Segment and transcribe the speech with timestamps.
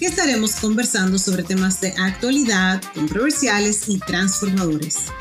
[0.00, 5.12] que estaremos conversando sobre temas de actualidad, controversiales y transformadores.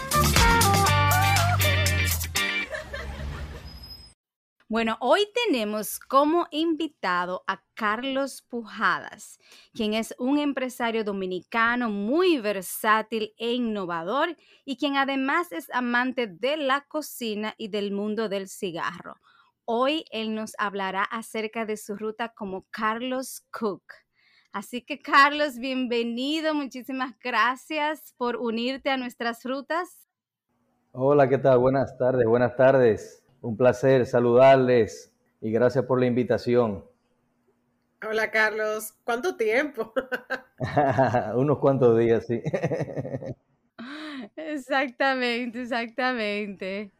[4.69, 9.37] Bueno, hoy tenemos como invitado a Carlos Pujadas,
[9.73, 16.55] quien es un empresario dominicano muy versátil e innovador y quien además es amante de
[16.55, 19.17] la cocina y del mundo del cigarro.
[19.65, 23.83] Hoy él nos hablará acerca de su ruta como Carlos Cook.
[24.51, 30.09] Así que Carlos, bienvenido, muchísimas gracias por unirte a nuestras rutas.
[30.91, 31.59] Hola, ¿qué tal?
[31.59, 33.23] Buenas tardes, buenas tardes.
[33.41, 36.83] Un placer saludarles y gracias por la invitación.
[38.07, 39.93] Hola Carlos, ¿cuánto tiempo?
[41.35, 42.41] Unos cuantos días, sí.
[44.35, 46.91] exactamente, exactamente.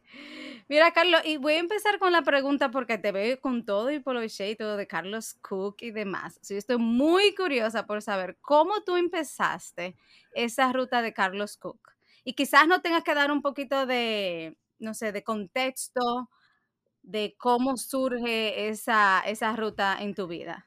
[0.70, 4.02] Mira, Carlos, y voy a empezar con la pregunta porque te veo con todo y
[4.06, 6.38] lo y todo de Carlos Cook y demás.
[6.44, 9.96] Sí, estoy muy curiosa por saber cómo tú empezaste
[10.34, 11.80] esa ruta de Carlos Cook.
[12.24, 16.30] Y quizás no tengas que dar un poquito de, no sé, de contexto
[17.02, 20.66] de cómo surge esa, esa ruta en tu vida?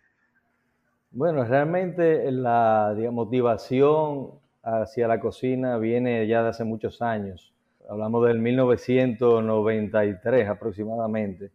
[1.12, 7.51] Bueno, realmente la motivación hacia la cocina viene ya de hace muchos años.
[7.92, 11.50] Hablamos del 1993 aproximadamente.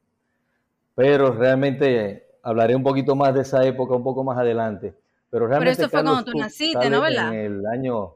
[0.94, 4.94] Pero realmente hablaré un poquito más de esa época un poco más adelante.
[5.32, 7.02] Pero, realmente Pero eso fue cuando tú naciste, ¿no?
[7.02, 7.34] ¿Verdad?
[7.34, 8.14] En el año...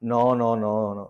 [0.00, 1.04] No, no, no, no.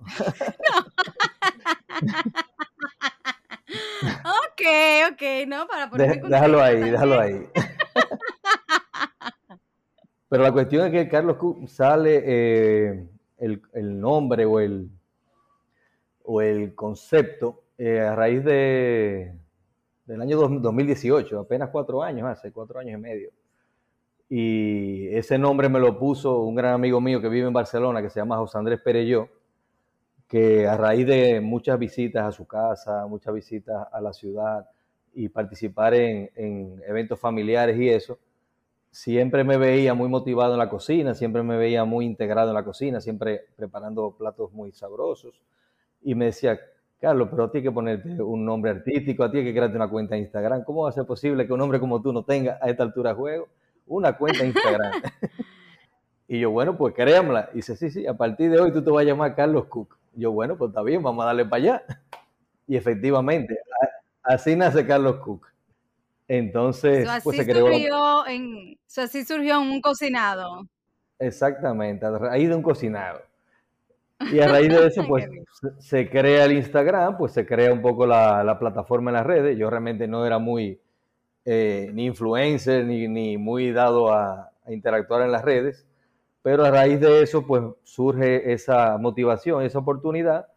[4.44, 4.62] ok,
[5.10, 7.48] ok, no, para poner Déjalo ahí, déjalo ahí.
[10.28, 13.08] Pero la cuestión es que Carlos sale eh,
[13.38, 14.88] el, nombre o el,
[16.24, 19.34] o el concepto eh, a raíz de,
[20.06, 23.30] del año 2018, apenas cuatro años, hace cuatro años y medio.
[24.28, 28.10] Y ese nombre me lo puso un gran amigo mío que vive en Barcelona, que
[28.10, 29.28] se llama José Andrés Pereyó
[30.32, 34.66] que a raíz de muchas visitas a su casa, muchas visitas a la ciudad
[35.12, 38.18] y participar en, eventos familiares y eso,
[38.90, 42.64] siempre me veía muy motivado en la cocina, siempre me veía muy integrado en la
[42.64, 45.42] cocina, siempre preparando platos muy sabrosos.
[46.02, 46.58] Y me decía,
[47.00, 49.76] Carlos, pero a ti hay que ponerte un nombre artístico, a ti hay que crearte
[49.76, 50.62] una cuenta de Instagram.
[50.64, 53.10] ¿Cómo va a ser posible que un hombre como tú no tenga a esta altura
[53.10, 53.48] de juego
[53.86, 54.92] una cuenta de Instagram?
[56.28, 57.50] y yo, bueno, pues créamela.
[57.52, 59.96] Y dice, sí, sí, a partir de hoy tú te vas a llamar Carlos Cook.
[60.14, 61.82] Yo, bueno, pues está bien, vamos a darle para allá.
[62.68, 63.58] Y efectivamente,
[64.22, 65.48] así nace Carlos Cook.
[66.28, 67.66] Entonces, pues se creó.
[67.66, 70.66] Surgió en, así surgió un cocinado.
[71.18, 73.20] Exactamente, a raíz de un cocinado.
[74.30, 75.28] Y a raíz de eso, pues
[75.78, 79.56] se crea el Instagram, pues se crea un poco la, plataforma en las redes.
[79.56, 80.80] Yo realmente no era muy
[81.44, 85.86] eh, ni influencer ni, ni, muy dado a, a interactuar en las redes.
[86.42, 90.48] Pero a raíz de eso, pues surge esa motivación, esa oportunidad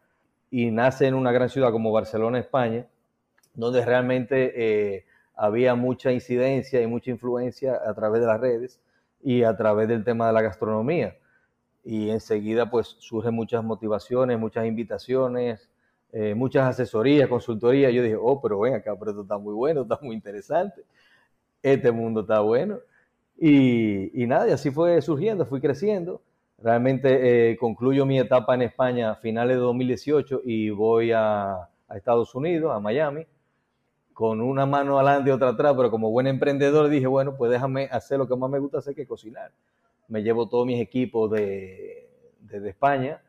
[0.50, 2.86] y nace en una gran ciudad como Barcelona, España,
[3.54, 4.52] donde realmente
[4.96, 8.80] eh, había mucha incidencia y mucha influencia a través de las redes
[9.22, 11.16] y a través del tema de la gastronomía.
[11.86, 15.70] Y enseguida pues surgen muchas motivaciones, muchas invitaciones,
[16.12, 17.92] eh, muchas asesorías, consultorías.
[17.92, 20.82] Yo dije, oh, pero ven acá, pero esto está muy bueno, está muy interesante.
[21.62, 22.80] Este mundo está bueno.
[23.38, 26.22] Y, nada, y así fue surgiendo, fui creciendo.
[26.58, 32.34] Realmente eh, concluyo mi etapa en España a finales de 2018 y voy a, Estados
[32.34, 33.26] Unidos, a Miami,
[34.12, 37.84] con una mano adelante y otra atrás, pero como buen emprendedor dije, bueno, pues déjame
[37.92, 39.52] hacer lo que más me gusta hacer, que cocinar.
[40.08, 42.08] Me llevo todos mis equipos de,
[42.50, 43.20] España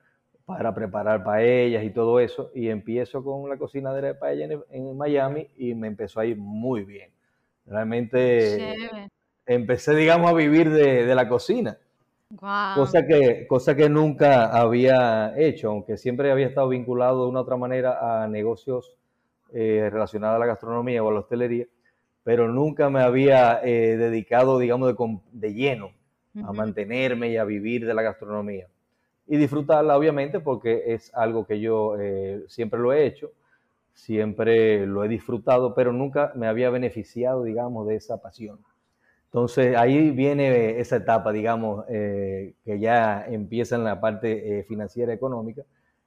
[0.45, 4.97] para preparar paellas y todo eso, y empiezo con la cocinadera de paella en, en
[4.97, 7.11] Miami y me empezó a ir muy bien.
[7.65, 8.75] Realmente
[9.45, 11.77] empecé, digamos, a vivir de, la cocina.
[12.75, 17.43] Cosa, que, cosa que nunca había hecho, aunque siempre había estado vinculado de una u
[17.43, 18.95] otra manera a negocios
[19.53, 21.65] eh, relacionados a la gastronomía o a la hostelería,
[22.23, 25.91] pero nunca me había eh, dedicado, digamos, de, de lleno
[26.43, 28.67] a mantenerme y a vivir de la gastronomía.
[29.27, 33.31] Y disfrutarla, obviamente, porque es algo que yo eh, siempre lo he hecho,
[33.93, 38.59] siempre lo he disfrutado, pero nunca me había beneficiado, digamos, de esa pasión.
[39.25, 45.13] Entonces ahí viene esa etapa, digamos, eh, que ya empieza en la parte eh, financiera
[45.13, 45.63] económica,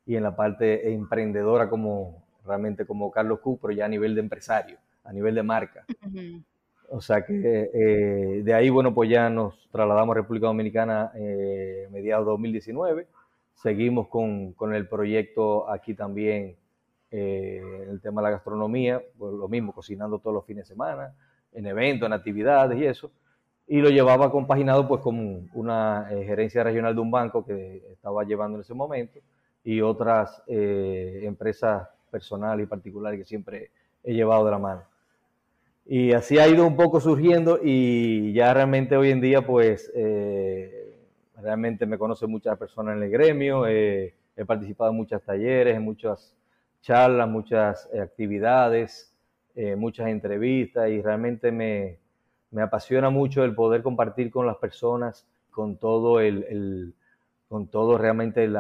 [0.06, 4.21] y en la parte emprendedora como realmente como Carlos Q, pero ya a nivel de
[4.23, 5.85] empresario, a nivel de marca.
[6.92, 11.88] O sea que eh, de ahí, bueno, pues ya nos trasladamos a República Dominicana eh,
[11.92, 13.06] mediados de 2019.
[13.54, 16.56] Seguimos con, con, el proyecto aquí también,
[17.12, 21.14] eh, el tema de la gastronomía, pues lo mismo, cocinando todos los fines de semana,
[21.52, 23.12] en eventos, en actividades y eso.
[23.69, 28.25] Y lo llevaba compaginado pues con una eh, gerencia regional de un banco que estaba
[28.25, 29.20] llevando en ese momento
[29.62, 33.70] y otras empresas personales y particulares que siempre
[34.02, 34.82] he llevado de la mano.
[35.92, 40.94] Y así ha ido un poco surgiendo y ya realmente hoy en día pues eh,
[41.37, 44.14] realmente me conocen muchas personas en el gremio, he
[44.46, 46.37] participado en muchos talleres, en muchas
[46.81, 49.12] charlas, muchas eh, actividades,
[49.56, 51.98] eh, muchas entrevistas y realmente me,
[52.52, 56.94] me, apasiona mucho el poder compartir con las personas, con todo el, el
[57.48, 58.56] con todo realmente el,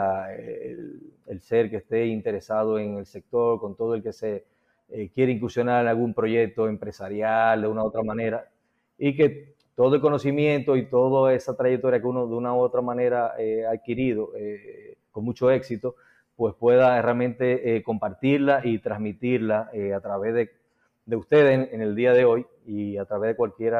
[1.28, 4.49] el ser que esté interesado en el sector, con todo el que se
[4.92, 8.48] eh, quiere incursionar en algún proyecto empresarial de una u otra manera
[8.98, 12.82] y que todo el conocimiento y toda esa trayectoria que uno de una u otra
[12.82, 15.94] manera eh, ha adquirido eh, con mucho éxito,
[16.34, 20.50] pues pueda realmente compartirla y transmitirla a través de,
[21.04, 23.74] de ustedes en, el día de hoy y a través de cualquier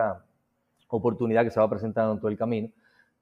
[0.89, 2.69] oportunidad que se va presentando en todo el camino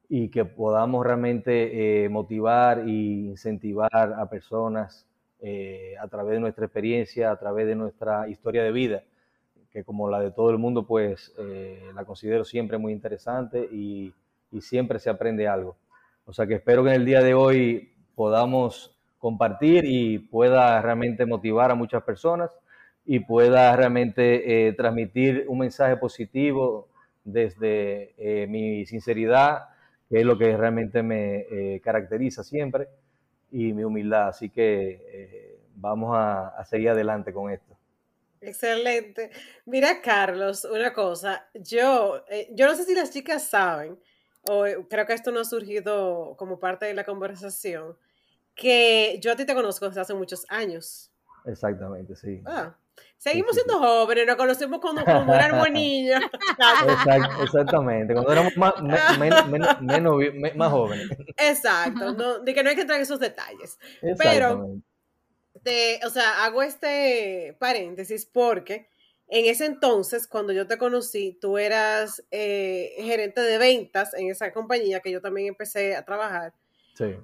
[0.09, 5.08] y que podamos realmente motivar e incentivar a personas
[5.41, 9.05] eh, a través de nuestra experiencia, a través de nuestra historia de vida,
[9.73, 14.13] que como la de todo el mundo, pues eh, la considero siempre muy interesante y,
[14.61, 15.77] siempre se aprende algo.
[16.25, 21.27] O sea que espero que en el día de hoy podamos compartir y pueda realmente
[21.27, 22.51] motivar a muchas personas
[23.05, 26.89] y pueda realmente eh, transmitir un mensaje positivo
[27.25, 29.69] desde mi sinceridad,
[30.09, 32.89] que es lo que realmente me caracteriza siempre
[33.51, 34.29] y mi humildad.
[34.29, 37.77] Así que eh, vamos a, seguir adelante con esto.
[38.41, 39.31] Excelente.
[39.67, 43.99] Mira, Carlos, una cosa, yo, eh, yo no sé si las chicas saben,
[44.49, 47.97] o eh, creo que esto no ha surgido como parte de la conversación,
[48.55, 51.11] que yo a ti te conozco desde hace muchos años.
[51.45, 52.43] Exactamente, sí.
[52.47, 52.77] Ah,
[53.19, 56.23] Seguimos siendo jóvenes, nos conocemos cuando, cuando éramos niños.
[57.43, 58.75] exactamente, cuando éramos más,
[59.19, 61.09] menos, más jóvenes.
[61.37, 63.77] Exacto, no, de que no hay que entrar en esos detalles.
[64.17, 64.81] Pero,
[65.65, 68.89] te, o sea, hago este paréntesis porque
[69.27, 74.53] en ese entonces, cuando yo te conocí, tú eras eh, gerente de ventas en esa
[74.53, 76.55] compañía que yo también empecé a trabajar.
[76.95, 77.17] Sí.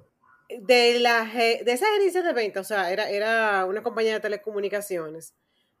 [0.59, 5.33] De, la, de esa gerencia de ventas, o sea, era, era una compañía de telecomunicaciones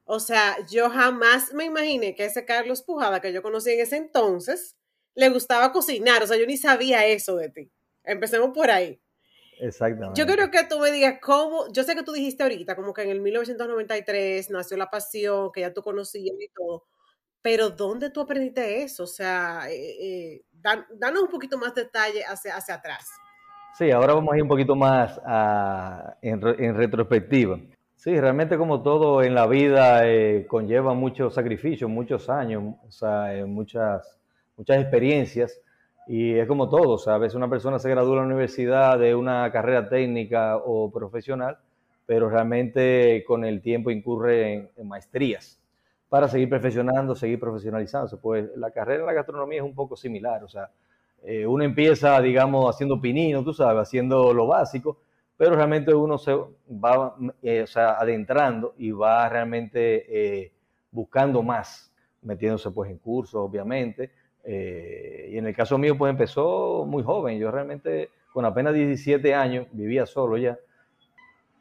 [0.05, 3.97] o sea, yo jamás me imaginé que ese Carlos Pujada que yo conocí en ese
[3.97, 4.77] entonces
[5.15, 6.21] le gustaba cocinar.
[6.21, 7.71] O sea, yo ni sabía eso de ti.
[8.03, 9.01] Empecemos por ahí.
[9.59, 10.19] Exactamente.
[10.19, 13.01] Yo quiero que tú me digas cómo, yo sé que tú dijiste ahorita, como que
[13.01, 16.83] en el 1993 nació la pasión, que ya tú conocías y todo,
[17.41, 19.05] pero ¿dónde tú aprendiste eso?
[19.05, 23.07] O sea, eh, eh, danos un poquito más detalle hacia, hacia atrás.
[23.77, 25.19] Sí, ahora vamos a ir un poquito más
[26.21, 27.59] en retrospectiva.
[28.05, 33.35] Sí, realmente como todo en la vida eh, conlleva muchos sacrificios, muchos años, o sea,
[33.35, 34.19] eh, muchas,
[34.57, 35.59] muchas experiencias
[36.05, 38.99] y es como todo, o sea, a veces una persona se gradúa en la universidad
[38.99, 41.57] de una carrera técnica o profesional,
[42.05, 45.59] pero realmente con el tiempo incurre en, maestrías
[46.07, 48.17] para seguir perfeccionando, seguir profesioalizándose.
[48.17, 50.69] Pues la carrera en la gastronomía es un poco similar, o sea,
[51.23, 54.99] eh, uno empieza, digamos, haciendo pinino, tú sabes, haciendo lo básico,
[55.37, 60.05] pero realmente uno se va eh, adentrando y va realmente
[60.43, 60.51] eh,
[60.91, 64.11] buscando más, metiéndose pues en cursos, obviamente.
[64.45, 67.37] Eh, y en el caso mío, pues empezó muy joven.
[67.37, 70.57] Yo realmente, con apenas 17 años, vivía solo ya.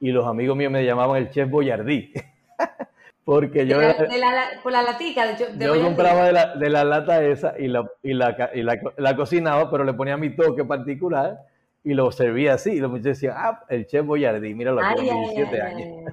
[0.01, 2.13] Y los amigos míos me llamaban el chef Boyardí.
[3.25, 3.79] Porque yo...
[3.79, 7.69] De la, por la latica de, Yo compraba de la, de la, lata esa y,
[7.69, 11.41] la, y, la, y la cocinaba, pero le ponía mi toque particular
[11.85, 12.73] y lo servía así.
[12.73, 16.13] Y los muchachos decían, ah, el chef Boyardí, míralo aquí, 17 años.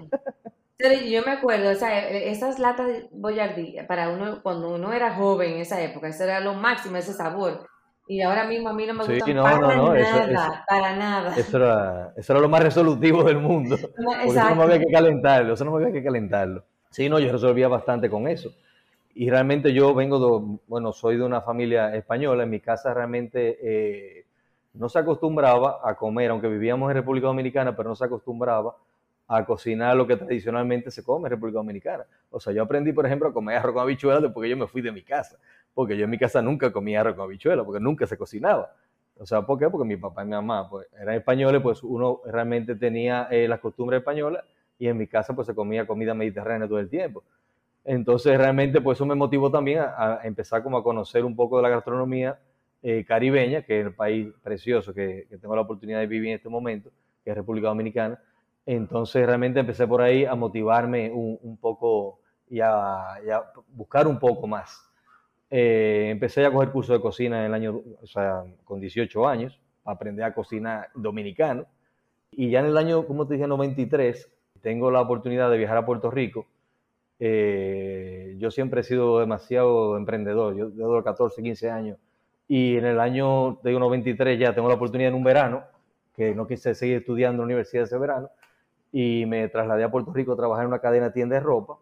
[1.09, 5.15] yo me acuerdo, o sea, e, esas latas de Boyardí, para uno, cuando uno era
[5.15, 7.65] joven en esa época, eso era lo máximo, ese sabor.
[8.07, 10.95] Y ahora mismo a mí no me gusta sí, no, para no, no, nada, para
[10.97, 11.35] nada.
[11.37, 13.77] Eso era, eso era lo más resolutivo del mundo.
[13.95, 16.65] Porque eso no me había que calentarlo, eso no me había que calentarlo.
[16.89, 18.51] Sí, no, yo resolvía bastante con eso.
[19.13, 23.57] Y realmente yo vengo, de, bueno, soy de una familia española, en mi casa realmente...
[23.61, 24.25] Eh,
[24.73, 28.75] no se acostumbraba a comer, aunque vivíamos en República Dominicana, pero no se acostumbraba
[29.27, 32.05] a cocinar lo que tradicionalmente se come en República Dominicana.
[32.29, 34.67] O sea, yo aprendí, por ejemplo, a comer arroz con habichuelas después que yo me
[34.67, 35.37] fui de mi casa,
[35.73, 38.73] porque yo en mi casa nunca comía arroz con habichuelas, porque nunca se cocinaba.
[39.17, 39.69] O sea, ¿por qué?
[39.69, 43.59] Porque mi papá y mi mamá pues, eran españoles, pues uno realmente tenía eh, las
[43.59, 44.43] costumbres españolas
[44.79, 47.23] y en mi casa pues se comía comida mediterránea todo el tiempo.
[47.85, 51.63] Entonces realmente pues eso me motivó también a, empezar como a conocer un poco de
[51.63, 52.39] la gastronomía
[52.83, 56.49] eh, caribeña, que es el país precioso que, tengo la oportunidad de vivir en este
[56.49, 56.89] momento,
[57.23, 58.19] que es República Dominicana.
[58.65, 62.19] Entonces realmente empecé por ahí a motivarme un, poco
[62.49, 63.19] y a,
[63.67, 64.87] buscar un poco más.
[65.49, 69.59] Eh, empecé a coger cursos de cocina en el año, o sea, con 18 años,
[69.85, 71.65] aprender a cocinar dominicano.
[72.31, 74.27] Y ya en el año, como te dije, 93,
[74.61, 76.47] tengo la oportunidad de viajar a Puerto Rico.
[77.19, 81.97] Eh, yo siempre he sido demasiado emprendedor, yo desde los 14, 15 años.
[82.53, 85.63] Y en el año de 93 ya tengo la oportunidad en un verano,
[86.13, 88.29] que no quise seguir estudiando en la universidad ese verano,
[88.91, 91.77] y me trasladé a Puerto Rico a trabajar en una cadena de tienda de ropa.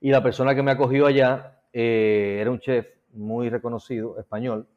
[0.00, 4.68] Y la persona que me acogió allá eh, era un chef muy reconocido, español,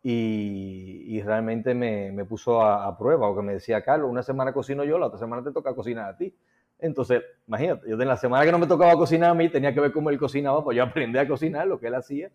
[0.00, 5.06] y, realmente me, puso a, prueba, porque me decía, Carlos, una semana cocino yo, la
[5.06, 6.32] otra semana te toca cocinar a ti.
[6.78, 9.80] Entonces, imagínate, yo en la semana que no me tocaba cocinar a mí, tenía que
[9.80, 12.30] ver cómo él cocinaba, pues yo aprendí a cocinar lo que él hacía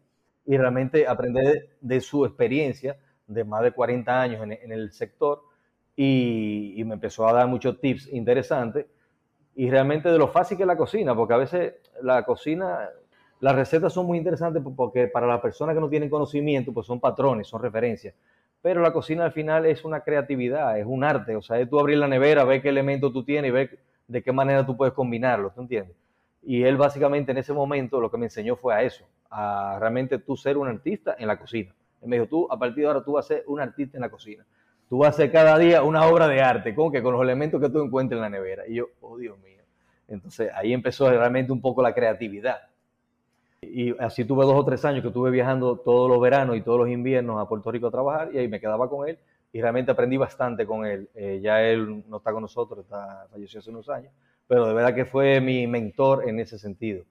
[0.46, 1.42] y realmente aprendí
[1.82, 2.98] de, su experiencia
[3.28, 5.42] de más de 40 años en, el sector
[5.96, 8.86] y, me empezó a dar muchos tips interesantes
[9.56, 12.90] y realmente de lo fácil que es la cocina, porque a veces la cocina
[13.40, 17.00] las recetas son muy interesantes porque para las personas que no tienen conocimiento, pues son
[17.00, 18.14] patrones, son referencias.
[18.62, 21.36] Pero la cocina al final es una creatividad, es un arte.
[21.36, 24.24] O sea, es tú abrir la nevera, ver qué elemento tú tienes y ver de
[24.24, 25.96] qué manera tú puedes combinarlo, ¿tú entiendes?
[26.42, 30.20] Y él básicamente en ese momento lo que me enseñó fue a eso, a realmente
[30.20, 31.74] tú ser un artista en la cocina.
[32.02, 34.02] Él me dijo, tú a partir de ahora tú vas a ser un artista en
[34.02, 34.46] la cocina.
[34.88, 37.60] Tú vas a hacer cada día una obra de arte, como que con los elementos
[37.60, 38.68] que tú encuentres en la nevera.
[38.68, 39.64] Y yo, oh Dios mío.
[40.08, 42.58] Entonces ahí empezó realmente un poco la creatividad.
[43.62, 46.80] Y así tuve dos o tres años que estuve viajando todos los veranos y todos
[46.80, 49.18] los inviernos a Puerto Rico a trabajar y ahí me quedaba con él
[49.52, 51.10] y realmente aprendí bastante con él.
[51.16, 54.12] Eh, ya él no está con nosotros, está, falleció hace unos años,
[54.48, 57.06] pero de verdad que fue mi mentor en ese sentido.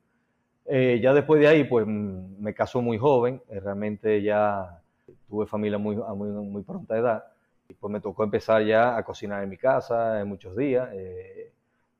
[0.66, 4.80] Eh, ya después de ahí, pues mm, me casó muy joven, eh, realmente ya
[5.28, 7.24] tuve familia muy, a muy, muy pronta edad,
[7.68, 10.88] y pues me tocó empezar ya a cocinar en mi casa en muchos días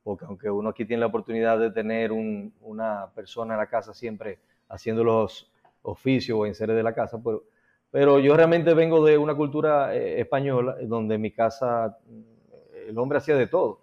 [0.05, 4.39] porque aunque uno aquí tiene la oportunidad de tener una persona en la casa siempre
[4.69, 5.51] haciendo los
[5.83, 7.45] oficios o enseres de la casa, pero,
[7.91, 12.99] pero yo realmente vengo de una cultura eh, española donde en mi casa mm, el
[12.99, 13.81] hombre hacía de todo.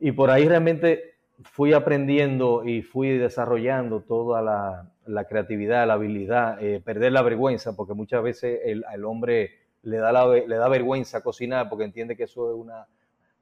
[0.00, 1.11] Y por ahí realmente
[1.44, 7.94] fui aprendiendo y fui desarrollando toda la, creatividad, la habilidad, eh, perder la vergüenza, porque
[7.94, 9.50] muchas veces el, al hombre
[9.82, 12.86] le da, le da vergüenza cocinar porque entiende que eso es una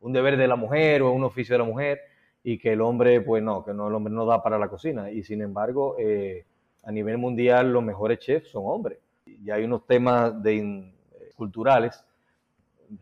[0.01, 2.01] un deber de la mujer o un oficio de la mujer
[2.43, 5.11] y que el hombre, pues no, que no, el hombre no da para la cocina.
[5.11, 6.47] Y sin embargo, eh,
[6.83, 8.99] a nivel mundial los mejores chefs son hombres.
[9.27, 10.93] Y hay unos temas de, eh,
[11.37, 12.03] culturales,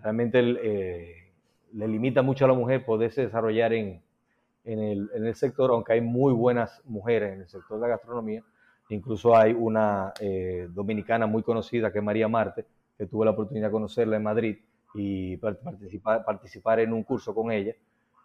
[0.03, 4.03] realmente le limita mucho a la mujer poderse desarrollar en,
[4.73, 7.89] en, el, en, el, sector, aunque hay muy buenas mujeres en el sector de la
[7.89, 8.43] gastronomía.
[8.91, 10.13] Incluso hay una
[10.71, 12.65] dominicana muy conocida que es María Marte,
[12.97, 14.59] que tuve la oportunidad de conocerla en Madrid,
[14.95, 17.75] y participar, participar en un curso con ella.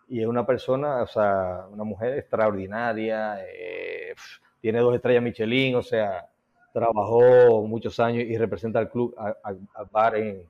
[0.08, 4.14] Y es una persona, o sea, una mujer extraordinaria, eh,
[4.62, 6.30] tiene dos estrellas Michelin, o sea,
[6.74, 9.60] trabajó muchos años y representa al club, al
[9.92, 10.44] bar en,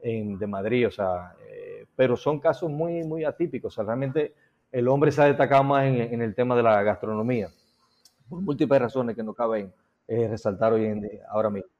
[0.00, 4.34] en, de Madrid, o sea, eh, pero son casos muy, muy atípicos, o sea, realmente
[4.72, 7.50] el hombre se ha destacado más en, en el tema de la gastronomía,
[8.28, 9.72] por múltiples razones que no caben
[10.08, 11.70] eh, resaltar hoy en ahora mismo.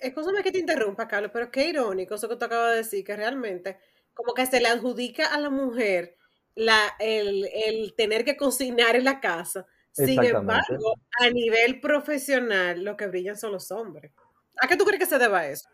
[0.00, 3.16] Escúchame que te interrumpa, Carlos, pero qué irónico eso que tú acabas de decir, que
[3.16, 3.78] realmente
[4.14, 6.16] como que se le adjudica a la mujer
[6.54, 9.66] la, el, tener que cocinar en la casa.
[9.92, 14.12] Sin embargo, a nivel profesional, lo que brillan son los hombres.
[14.60, 15.68] ¿A qué tú crees que se deba eso?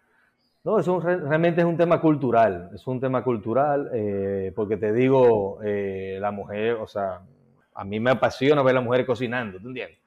[0.65, 5.59] No, eso realmente es un tema cultural, es un tema cultural, eh, porque te digo,
[5.63, 7.21] eh, la mujer, o sea,
[7.75, 9.99] a mí me apasiona ver a la mujer cocinando, ¿tú entiendes?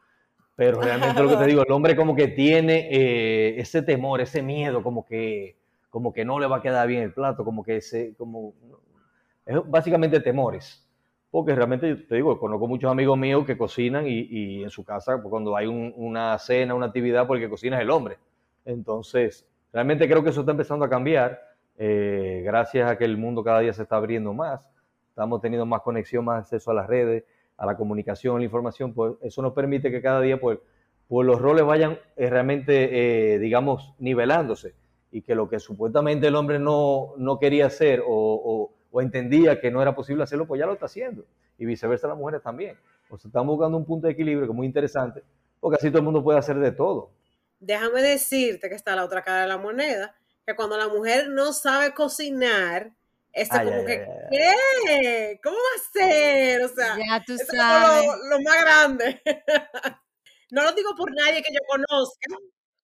[0.55, 4.41] Pero realmente lo que te digo, el hombre como que tiene eh, ese temor, ese
[4.41, 5.57] miedo, como que,
[5.91, 8.55] como que no le va a quedar bien el plato, como que ese, como,
[9.45, 10.83] es básicamente temores.
[11.29, 15.21] Porque realmente, te digo, conozco muchos amigos míos que cocinan y, y en su casa,
[15.21, 18.17] pues, cuando hay una cena, una actividad, porque cocina es el hombre.
[18.65, 19.45] Entonces,
[19.77, 21.39] realmente creo que eso está empezando a cambiar,
[21.77, 24.67] eh, gracias a que el mundo cada día se está abriendo más,
[25.09, 27.25] estamos teniendo más conexión, más acceso a las redes,
[27.57, 30.57] a la comunicación, a la información, pues eso nos permite que cada día pues,
[31.07, 34.73] pues los roles vayan eh, realmente, eh, digamos, nivelándose
[35.11, 39.69] y que lo que supuestamente el hombre no, no quería hacer o, o, entendía que
[39.69, 41.23] no era posible hacerlo, pues ya lo está haciendo.
[41.59, 42.77] Y viceversa las mujeres también.
[43.11, 45.21] O sea, estamos buscando un punto de equilibrio que es muy interesante,
[45.59, 47.11] porque así todo el mundo puede hacer de todo.
[47.59, 51.53] Déjame decirte que está la otra cara de la moneda, que cuando la mujer no
[51.53, 52.93] sabe cocinar,
[53.33, 55.39] esto como que, ¿qué?
[55.43, 56.63] ¿Cómo va a ser?
[56.63, 58.05] O sea, ya tú sabes.
[58.05, 59.21] Lo, lo, más grande.
[60.51, 62.35] no lo digo por nadie que yo conozca.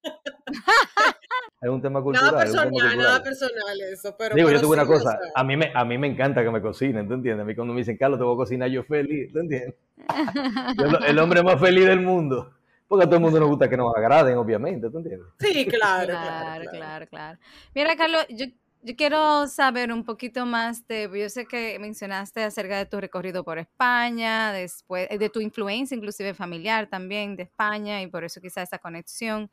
[1.62, 2.32] es un tema cultural.
[2.32, 4.16] Nada personal, nada personal eso.
[4.18, 6.62] Pero Digo, yo tengo una cosa, a mí, me, a mí me encanta que me
[6.62, 7.44] cocinen, ¿tú entiendes?
[7.44, 9.76] A mí cuando me dicen, Carlos, te voy a cocinar, yo feliz, ¿tú entiendes?
[11.08, 12.54] el hombre más feliz del mundo.
[12.94, 15.28] Porque a todo el mundo nos gusta que nos agraden, obviamente, ¿tú entiendes?
[15.40, 16.14] Sí, claro.
[16.14, 17.40] claro, claro, claro.
[17.74, 18.46] Mira, Carlos, yo,
[18.84, 23.44] yo quiero saber un poquito más de, yo sé que mencionaste acerca de tu recorrido
[23.44, 28.62] por España, después de tu influencia inclusive familiar también de España y por eso quizá
[28.62, 29.50] esa conexión.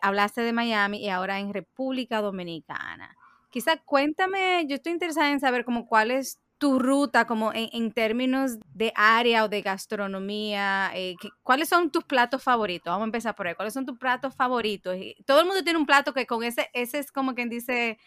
[0.00, 3.16] Hablaste de Miami y ahora en República Dominicana.
[3.50, 8.58] Quizá cuéntame, yo estoy interesada en saber como cuál es tu ruta como en, términos
[8.74, 10.90] de área o de gastronomía?
[10.94, 12.90] Eh, ¿Cuáles son tus platos favoritos?
[12.90, 13.54] Vamos a empezar por ahí.
[13.54, 14.96] ¿Cuáles son tus platos favoritos?
[15.26, 17.98] Todo el mundo tiene un plato que con ese, ese es como quien dice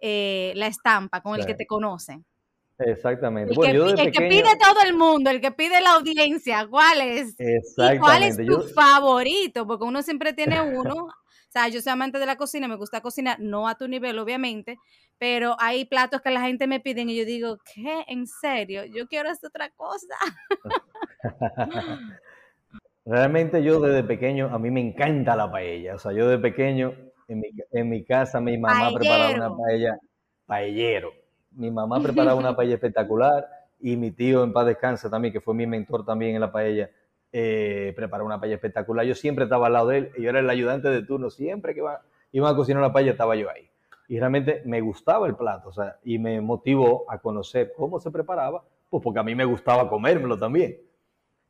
[0.00, 2.24] eh, la estampa, con el que te conocen.
[2.78, 3.54] Exactamente.
[3.54, 7.34] El, que, que, pide todo el mundo, el que pide la audiencia, ¿cuál es?
[7.38, 8.00] Exactamente.
[8.00, 9.66] ¿Cuál es tu favorito?
[9.66, 11.08] Porque uno siempre tiene uno.
[11.52, 14.18] O sea, yo soy amante de la cocina, me gusta cocinar, no a tu nivel,
[14.18, 14.78] obviamente,
[15.18, 18.04] pero hay platos que la gente me piden y yo digo, ¿qué?
[18.08, 18.86] ¿En serio?
[18.86, 20.14] Yo quiero hacer otra cosa.
[23.04, 25.96] Realmente yo desde pequeño, a mí me encanta la paella.
[25.96, 26.94] O sea, yo desde pequeño,
[27.28, 29.98] en mi, en mi casa, mi mamá preparaba una paella,
[30.46, 31.12] paellero.
[31.50, 33.46] Mi mamá preparaba una paella espectacular
[33.78, 36.88] y mi tío en paz descansa también, que fue mi mentor también en la paella
[37.32, 39.06] eh, preparó una paella espectacular.
[39.06, 41.30] Yo siempre estaba al lado de él yo era el ayudante de turno.
[41.30, 43.68] Siempre que iba, iban a cocinar una paella estaba yo ahí.
[44.08, 48.10] Y realmente me gustaba el plato, o sea, y me motivó a conocer cómo se
[48.10, 50.76] preparaba, pues porque a mí me gustaba comérmelo también.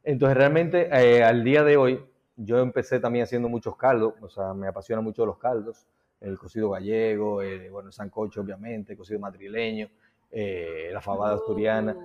[0.05, 2.05] Entonces, realmente, eh, al día de hoy,
[2.37, 5.87] yo empecé también haciendo muchos caldos, o sea, me apasiona mucho los caldos,
[6.21, 9.89] el cocido gallego, bueno, el sancocho, obviamente, el cocido madrileño,
[10.31, 11.97] eh, la fabada asturiana.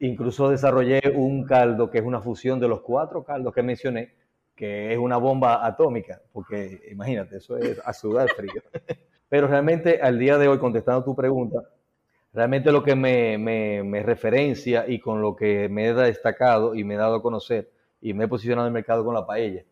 [0.00, 4.14] Incluso desarrollé un caldo que es una fusión de los cuatro caldos que mencioné,
[4.54, 8.62] que es una bomba atómica, porque imagínate, eso es a sudar frío.
[9.28, 11.68] Pero realmente al día de hoy, contestando tu pregunta,
[12.32, 16.94] realmente lo que me, me, referencia y con lo que me he destacado y me
[16.94, 19.64] he dado a conocer y me he posicionado en el mercado con la paella.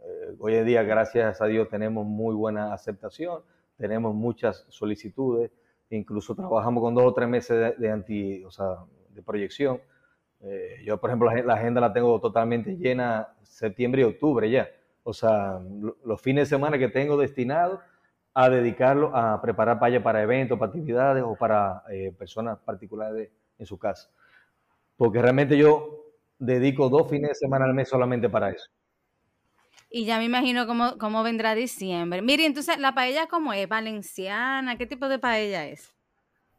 [0.00, 3.42] Eh, hoy en día, gracias a Dios, tenemos muy buena aceptación,
[3.76, 5.50] tenemos muchas solicitudes,
[5.90, 8.78] incluso trabajamos con dos o tres meses de, de o sea,
[9.14, 9.80] de proyección.
[10.40, 14.68] Eh, yo, por ejemplo, la, agenda la tengo totalmente llena septiembre y octubre ya.
[15.02, 15.60] O sea,
[16.04, 17.80] los fines de semana que tengo destinados
[18.34, 23.66] a dedicarlo a preparar paya para eventos, para actividades o para eh, personas particulares en
[23.66, 24.10] su casa.
[24.96, 26.04] Porque realmente yo
[26.38, 28.70] dedico dos fines de semana al mes solamente para eso.
[29.88, 32.20] Y ya me imagino cómo, cómo vendrá diciembre.
[32.20, 33.68] Mire, entonces, ¿la paella cómo es?
[33.68, 34.76] ¿Valenciana?
[34.76, 35.94] ¿Qué tipo de paella es?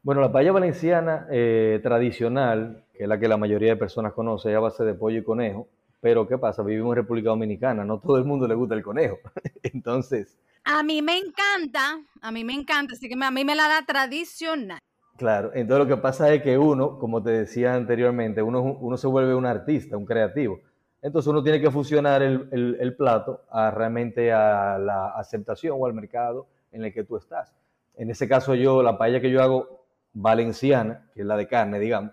[0.05, 4.51] Bueno, la paella valenciana eh, tradicional, que es la que la mayoría de personas conoce,
[4.51, 5.67] es a base de pollo y conejo.
[5.99, 6.61] Pero ¿qué pasa?
[6.61, 9.17] Vivimos en República Dominicana, no todo el mundo le gusta el conejo.
[9.63, 10.37] Entonces...
[10.63, 13.81] A mí me encanta, a mí me encanta, así que a mí me la da
[13.83, 14.77] tradicional.
[15.17, 19.07] Claro, entonces lo que pasa es que uno, como te decía anteriormente, uno, uno se
[19.07, 20.59] vuelve un artista, un creativo.
[21.01, 25.87] Entonces uno tiene que fusionar el, el, el plato a realmente a la aceptación o
[25.87, 27.55] al mercado en el que tú estás.
[27.95, 29.84] En ese caso yo, la paella que yo hago
[30.15, 32.11] valenciana, que es la de carne, digamos,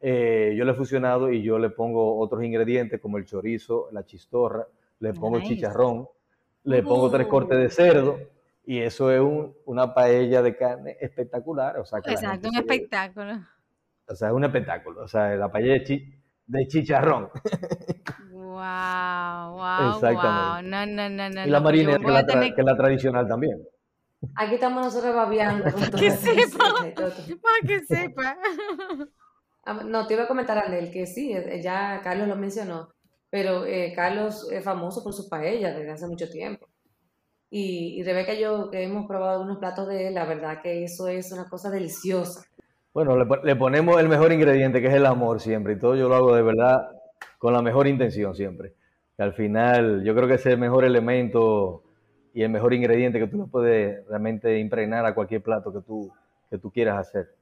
[0.00, 4.04] eh, yo le he fusionado y yo le pongo otros ingredientes como el chorizo, la
[4.04, 4.66] chistorra,
[5.00, 6.08] le pongo chicharrón,
[6.64, 8.18] le pongo tres cortes de cerdo
[8.64, 9.20] y eso es
[9.64, 11.78] una paella de carne espectacular.
[11.78, 13.40] O sea, Exacto, un espectáculo.
[14.06, 15.02] o sea, es un espectáculo.
[15.02, 15.82] O sea, la paella
[16.46, 17.30] de, chicharrón.
[18.58, 20.68] Wow, wow, Exactamente.
[20.68, 21.46] No, no, no, no.
[21.46, 23.62] Y la marinera, que, que es la tradicional también.
[24.34, 25.64] Aquí estamos nosotros babiando.
[25.98, 28.36] que sepa, para que sepa.
[29.64, 32.88] Ah, no, te iba a comentar a él que sí, eh, ya Carlos lo mencionó,
[33.30, 36.68] pero eh, Carlos es famoso por sus paellas desde hace mucho tiempo.
[37.50, 40.84] Y, y Rebeca y yo, que hemos probado algunos platos de él, la verdad que
[40.84, 42.44] eso es una cosa deliciosa.
[42.92, 46.08] Bueno, le, le, ponemos el mejor ingrediente, que es el amor siempre, y todo yo
[46.08, 46.90] lo hago de verdad
[47.38, 48.74] con la mejor intención siempre.
[49.16, 51.84] Que al final, yo creo que ese es el mejor elemento
[52.38, 56.12] y el mejor ingrediente que tú no puedes realmente impregnar a cualquier plato que tú,
[56.48, 57.34] que tú quieras hacer.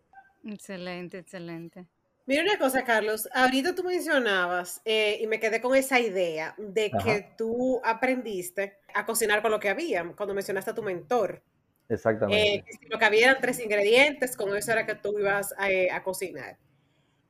[0.42, 1.84] Excelente, excelente.
[2.24, 3.28] Mira una cosa, Carlos.
[3.34, 9.04] Ahorita tú mencionabas, eh, y me quedé con esa idea, de que tú aprendiste a
[9.04, 11.42] cocinar con lo que había, cuando mencionaste a tu mentor.
[11.90, 12.54] Exactamente.
[12.54, 15.90] Eh, lo que había eran tres ingredientes, con eso era que tú ibas a, eh,
[15.90, 16.56] a cocinar.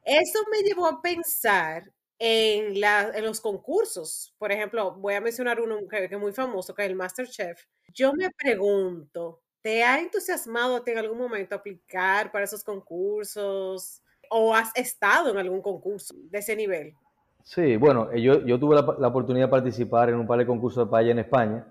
[0.05, 1.83] Eso me llevó a pensar
[2.19, 4.35] en, la, en los concursos.
[4.39, 7.65] Por ejemplo, voy a mencionar uno que, es muy famoso, que es el MasterChef.
[7.93, 14.03] Yo me pregunto, ¿te ha entusiasmado en algún momento aplicar para esos concursos?
[14.31, 16.95] ¿O has estado en algún concurso de ese nivel?
[17.43, 20.85] Sí, bueno, eh, yo, yo tuve la, oportunidad de participar en un par de concursos
[20.85, 21.67] de paella en España.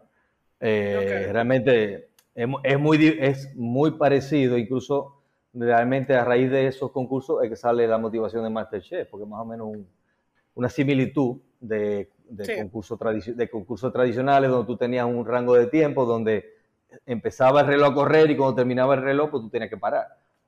[0.61, 5.21] Eh, realmente es, muy, es muy parecido, incluso
[5.53, 9.41] realmente a raíz de esos concursos es que sale la motivación de Masterchef, porque más
[9.41, 9.69] o menos
[10.55, 12.99] una similitud de, de, concursos
[13.35, 16.55] de concursos tradicionales donde tú tenías un rango de tiempo, donde
[17.05, 20.07] empezaba el reloj a correr y cuando terminaba el reloj, pues tú tenías que parar.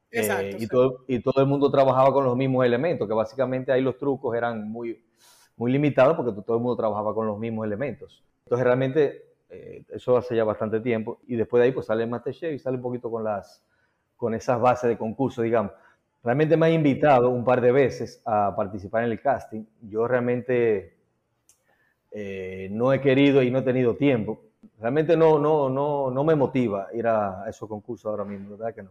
[0.09, 3.81] Eh, y, todo, y todo el mundo trabajaba con los mismos elementos, que básicamente ahí
[3.81, 5.03] los trucos eran muy,
[5.57, 8.23] muy limitados porque todo el mundo trabajaba con los mismos elementos.
[8.45, 12.09] Entonces realmente eh, eso hace ya bastante tiempo y después de ahí pues sale el
[12.09, 13.63] Masterchef y sale un poquito con, las,
[14.15, 15.73] con esas bases de concurso, digamos.
[16.27, 19.63] Realmente me ha invitado un par de veces a participar en el casting.
[19.83, 20.93] Yo realmente
[22.11, 24.41] eh, no he querido y no he tenido tiempo.
[24.77, 28.83] Realmente no, no, no, no me motiva ir a, esos concursos ahora mismo, ¿verdad que
[28.83, 28.89] no?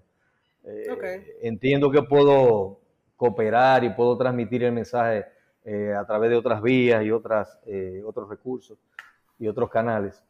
[0.64, 2.80] Eh, entiendo que puedo
[3.18, 5.26] cooperar y puedo transmitir el mensaje
[5.66, 8.78] eh, a través de otras vías y otras, eh, otros recursos
[9.38, 10.24] y otros canales.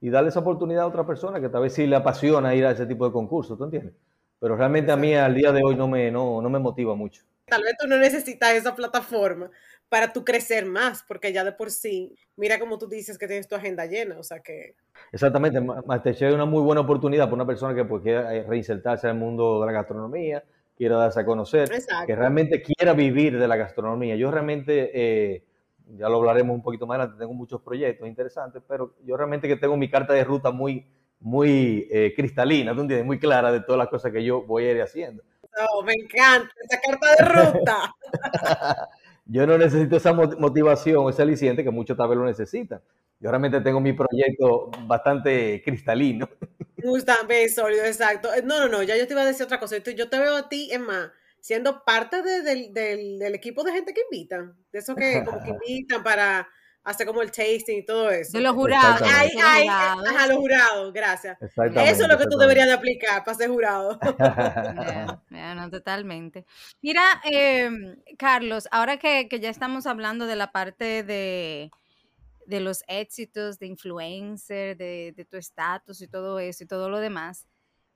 [0.00, 2.70] Y darle esa oportunidad a otra persona que tal vez sí le apasiona ir a
[2.70, 3.92] ese tipo de concursos, ¿tú entiendes?
[4.40, 7.22] Pero realmente a mí al día de hoy no me, no, no me motiva mucho.
[7.46, 9.50] Tal vez tú no necesitas esa plataforma
[9.88, 13.48] para tú crecer más, porque ya de por sí, mira como tú dices que tienes
[13.48, 14.74] tu agenda llena, o sea que...
[15.12, 19.16] Exactamente, Masterchef es una muy buena oportunidad para una persona que pues, quiera reinsertarse al
[19.16, 20.44] mundo de la gastronomía,
[20.76, 21.70] quiera darse a conocer,
[22.06, 24.14] que realmente quiera vivir de la gastronomía.
[24.16, 25.44] Yo realmente, eh,
[25.96, 29.56] ya lo hablaremos un poquito más adelante, tengo muchos proyectos interesantes, pero yo realmente que
[29.56, 30.86] tengo mi carta de ruta muy,
[31.20, 33.06] muy eh, cristalina, ¿tú entiendes?
[33.06, 35.22] Muy clara de todas las cosas que yo voy a ir haciendo.
[35.70, 37.94] Oh, me encanta esa carta de ruta.
[39.26, 42.80] yo no necesito esa motivación, ese aliciente que muchos tal vez lo necesitan.
[43.20, 46.28] Yo realmente tengo mi proyecto bastante cristalino.
[46.80, 48.28] Justamente, sólido, exacto.
[48.44, 49.78] No, no, no, ya yo te iba a decir otra cosa.
[49.78, 54.56] Yo te veo a ti, Emma, siendo parte del, equipo de gente que invitan.
[54.72, 56.48] De eso que como que invitan para
[56.90, 58.36] hacer como el tasting y todo eso.
[58.36, 59.02] De los jurados.
[59.02, 61.38] Ay, ay, ajá, los jurados, gracias.
[61.40, 63.98] Eso es lo que tú deberías de aplicar para ser jurado.
[65.30, 66.44] no, totalmente.
[66.82, 71.70] Mira, em, Carlos, ahora que, que ya estamos hablando de la parte de
[72.48, 77.46] de los éxitos de influencer, de, tu estatus y todo eso y todo lo demás.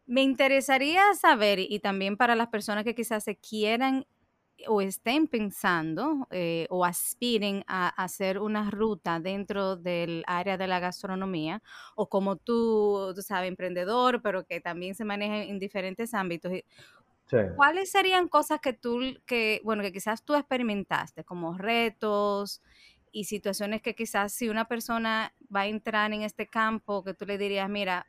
[0.04, 4.06] Me interesaría saber, y también para las personas que quizás se quieran
[4.68, 10.80] o estén pensando eh, o aspiren a, hacer una ruta dentro del área de la
[10.80, 11.62] gastronomía,
[11.94, 16.52] o como tú, tú sabes, emprendedor, pero que también se maneja en diferentes ámbitos.
[17.56, 22.60] ¿Cuáles serían cosas que tú, que, bueno, que quizás tú experimentaste, como retos,
[23.12, 27.26] y situaciones que quizás si una persona va a entrar en este campo, que tú
[27.26, 28.06] le dirías, mira,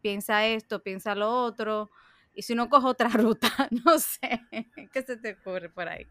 [0.00, 1.90] piensa esto, piensa lo otro,
[2.36, 3.48] y si no cojo otra ruta,
[3.84, 4.42] no sé,
[4.92, 6.06] ¿qué se te ocurre por ahí?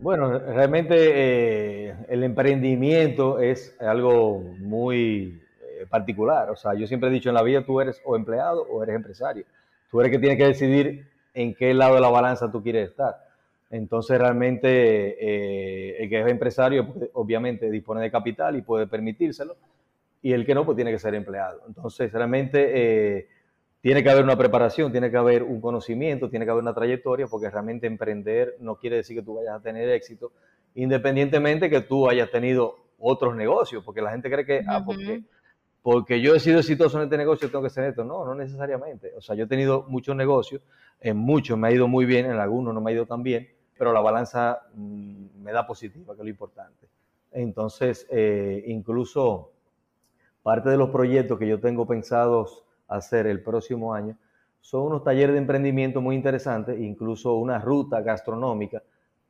[0.00, 7.12] Bueno, realmente eh, el emprendimiento es algo muy eh, particular, o sea, yo siempre he
[7.12, 9.44] dicho en la vida tú eres o empleado o eres empresario,
[9.90, 13.28] tú eres que tienes que decidir en qué lado de la balanza tú quieres estar.
[13.70, 14.68] Entonces realmente
[15.20, 19.56] eh, el que es empresario pues, obviamente dispone de capital y puede permitírselo
[20.22, 21.62] y el que no pues tiene que ser empleado.
[21.68, 23.28] Entonces realmente eh,
[23.80, 27.26] tiene que haber una preparación, tiene que haber un conocimiento, tiene que haber una trayectoria
[27.26, 30.32] porque realmente emprender no quiere decir que tú vayas a tener éxito
[30.74, 35.22] independientemente que tú hayas tenido otros negocios porque la gente cree que ah, porque,
[35.82, 38.04] porque yo he sido exitoso en este negocio tengo que ser esto.
[38.04, 39.12] No, no necesariamente.
[39.16, 40.62] O sea, yo he tenido muchos negocios,
[41.00, 43.48] en muchos me ha ido muy bien, en algunos no me ha ido tan bien
[43.80, 46.86] pero la balanza mm, me da positiva, que es lo importante.
[47.32, 49.52] Entonces, eh, incluso
[50.42, 54.16] parte de los proyectos que yo tengo pensados hacer el próximo año
[54.60, 58.82] son unos talleres de emprendimiento muy interesantes, incluso una ruta gastronómica,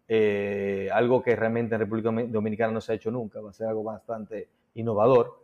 [0.09, 3.69] eh, algo que realmente en República Dominicana no se ha hecho nunca, va a ser
[3.69, 5.39] algo bastante innovador.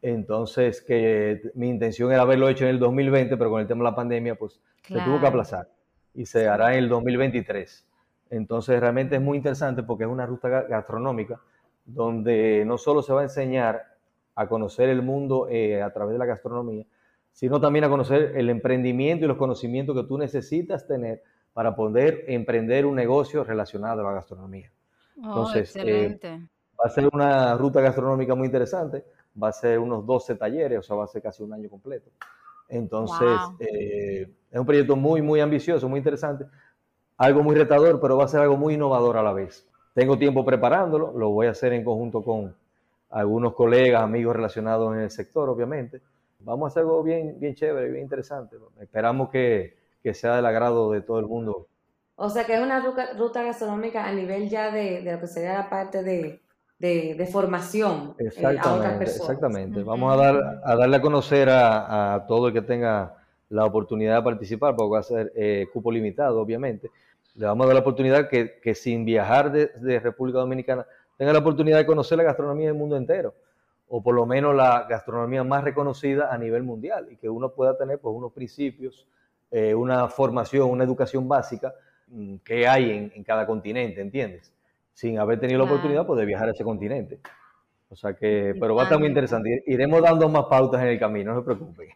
[0.00, 3.90] Entonces, que mi intención era haberlo hecho en el 2020, pero con el tema de
[3.90, 5.68] la pandemia, pues se tuvo que aplazar
[6.14, 7.86] y se hará en el 2023.
[8.30, 11.40] Entonces realmente es muy interesante porque es una ruta gastronómica
[11.84, 13.84] donde no solo se va a enseñar
[14.34, 16.84] a conocer el mundo eh, a través de la gastronomía,
[17.36, 21.22] sino también a conocer el emprendimiento y los conocimientos que tú necesitas tener
[21.52, 24.72] para poder emprender un negocio relacionado a la gastronomía.
[25.18, 29.04] Oh, Entonces, eh, va a ser una ruta gastronómica muy interesante,
[29.40, 32.10] va a ser unos 12 talleres, o sea, va a ser casi un año completo.
[32.70, 36.46] Entonces, eh, es un proyecto muy, muy ambicioso, muy interesante,
[37.18, 39.68] algo muy retador, pero va a ser algo muy innovador a la vez.
[39.92, 42.56] Tengo tiempo preparándolo, lo voy a hacer en conjunto con
[43.10, 46.00] algunos colegas, amigos relacionados en el sector, obviamente.
[46.46, 48.56] Vamos a hacer algo bien, bien chévere, bien interesante.
[48.80, 51.66] Esperamos que, que sea del agrado de todo el mundo.
[52.14, 55.52] O sea que es una ruta, gastronómica a nivel ya de, de, lo que sería
[55.54, 56.40] la parte de,
[56.78, 59.30] de, formación exactamente, eh, a otras personas.
[59.30, 59.82] Exactamente.
[59.82, 63.16] Vamos a, dar, a darle a conocer a, a, todo el que tenga
[63.50, 66.90] la oportunidad de participar, porque va a ser eh, cupo limitado, obviamente.
[67.34, 70.86] Le vamos a dar la oportunidad que, que sin viajar de, de República Dominicana
[71.18, 73.34] tenga la oportunidad de conocer la gastronomía del mundo entero
[73.88, 77.76] o por lo menos la gastronomía más reconocida a nivel mundial y que uno pueda
[77.76, 79.06] tener pues unos principios,
[79.50, 81.72] eh, una formación, una educación básica
[82.08, 84.52] mm, que hay en, cada continente, ¿entiendes?
[84.92, 87.20] Sin haber tenido la oportunidad pues, de viajar a ese continente.
[87.88, 89.62] O sea que, pero va a estar muy interesante.
[89.66, 91.88] Iremos dando más pautas en el camino, no se preocupen.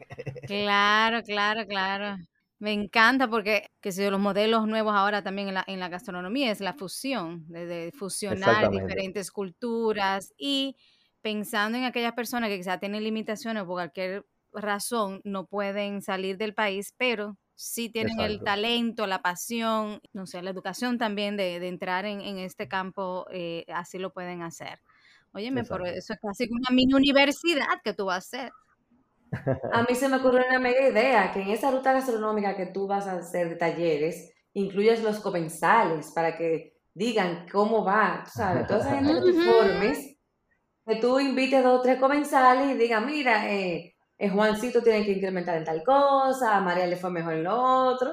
[0.47, 2.17] Claro, claro, claro.
[2.61, 6.53] Me encanta porque que si los modelos nuevos ahora también en la, en la gastronomía
[6.53, 10.77] es la fusión, de fusionar diferentes culturas y
[11.23, 16.37] pensando en aquellas personas que quizá tienen limitaciones o por cualquier razón no pueden salir
[16.37, 21.57] del país, pero sí tienen el talento, la pasión, no sé, la educación también de,
[21.69, 24.81] entrar en, este campo, eh, así lo pueden hacer.
[25.33, 28.53] Óyeme, por eso es casi una mini universidad que tú vas a hacer.
[29.73, 32.87] A mí se me ocurrió una mega idea, que en esa ruta gastronómica que tú
[32.87, 38.67] vas a hacer de talleres, incluyes los comensales para que digan cómo va, ¿sabes?
[38.67, 40.17] Toda esa gente que tú formes
[40.91, 45.13] que tú invites dos o tres comensales y digas, mira, eh, eh, Juancito tiene que
[45.13, 48.11] incrementar en tal cosa, a María le fue mejor en lo otro,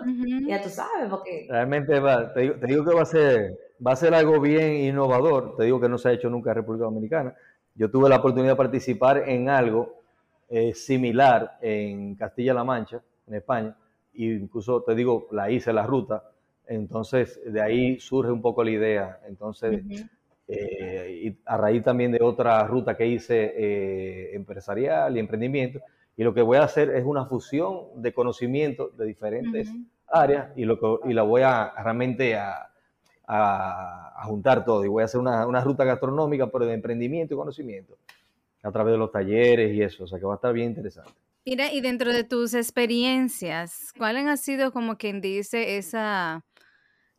[0.48, 1.48] ya tú sabes, porque...
[1.50, 5.64] Realmente va, te, digo, que va a, ser, va a ser algo bien innovador, te
[5.64, 7.34] digo que no se ha hecho nunca en República Dominicana.
[7.74, 10.02] Yo tuve la oportunidad de participar en algo
[10.48, 13.76] eh, similar en Castilla-La Mancha, en España,
[14.14, 16.24] e incluso te digo, la hice la ruta,
[16.68, 19.82] entonces de ahí surge un poco la idea, entonces...
[20.48, 25.82] Eh, y a raíz también de otra ruta que hice eh, empresarial y emprendimiento.
[26.16, 29.70] Y lo que voy a hacer es una fusión de conocimiento de diferentes
[30.08, 32.70] áreas y, lo y la voy a realmente a,
[33.28, 34.84] a, juntar todo.
[34.84, 37.98] Y voy a hacer una, una, ruta gastronómica, pero de emprendimiento y conocimiento,
[38.64, 40.06] a través de los talleres y eso.
[40.06, 41.12] O sea que va a estar bien interesante.
[41.46, 46.44] Mira, y dentro de tus experiencias, ¿cuáles han sido como quien dice esa,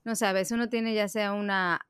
[0.04, 1.80] no sé, a veces uno tiene ya sea una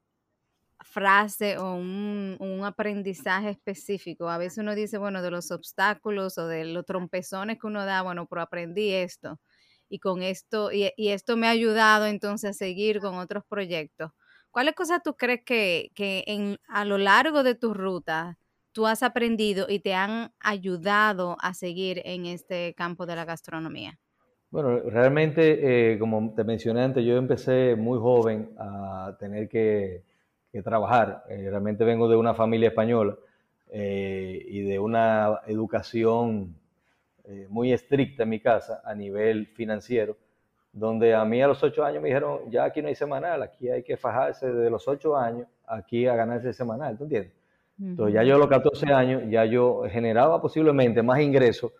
[0.80, 4.28] frase o un, aprendizaje específico.
[4.28, 8.02] A veces uno dice, bueno, de los obstáculos o de los trompezones que uno da,
[8.02, 9.38] bueno, pero aprendí esto
[9.88, 14.12] y con esto, y, esto me ha ayudado entonces a seguir con otros proyectos.
[14.50, 18.38] ¿Cuáles cosas tú crees que, que en, a lo largo de tu ruta
[18.72, 23.98] tú has aprendido y te han ayudado a seguir en este campo de la gastronomía?
[24.50, 30.04] Bueno, realmente, eh, como te mencioné antes, yo empecé muy joven a tener que
[30.52, 31.24] que trabajar.
[31.28, 33.16] Eh, realmente vengo de una familia española
[33.70, 36.54] eh, y de una educación
[37.24, 40.16] eh, muy estricta en mi casa a nivel financiero,
[40.72, 43.68] donde a mí a los ocho años me dijeron, ya aquí no hay semanal, aquí
[43.68, 47.32] hay que fajarse desde los ocho años aquí a ganarse semanal, ¿tú entiendes?
[47.80, 51.70] Entonces ya yo a los 14 años, ya yo generaba posiblemente más ingresos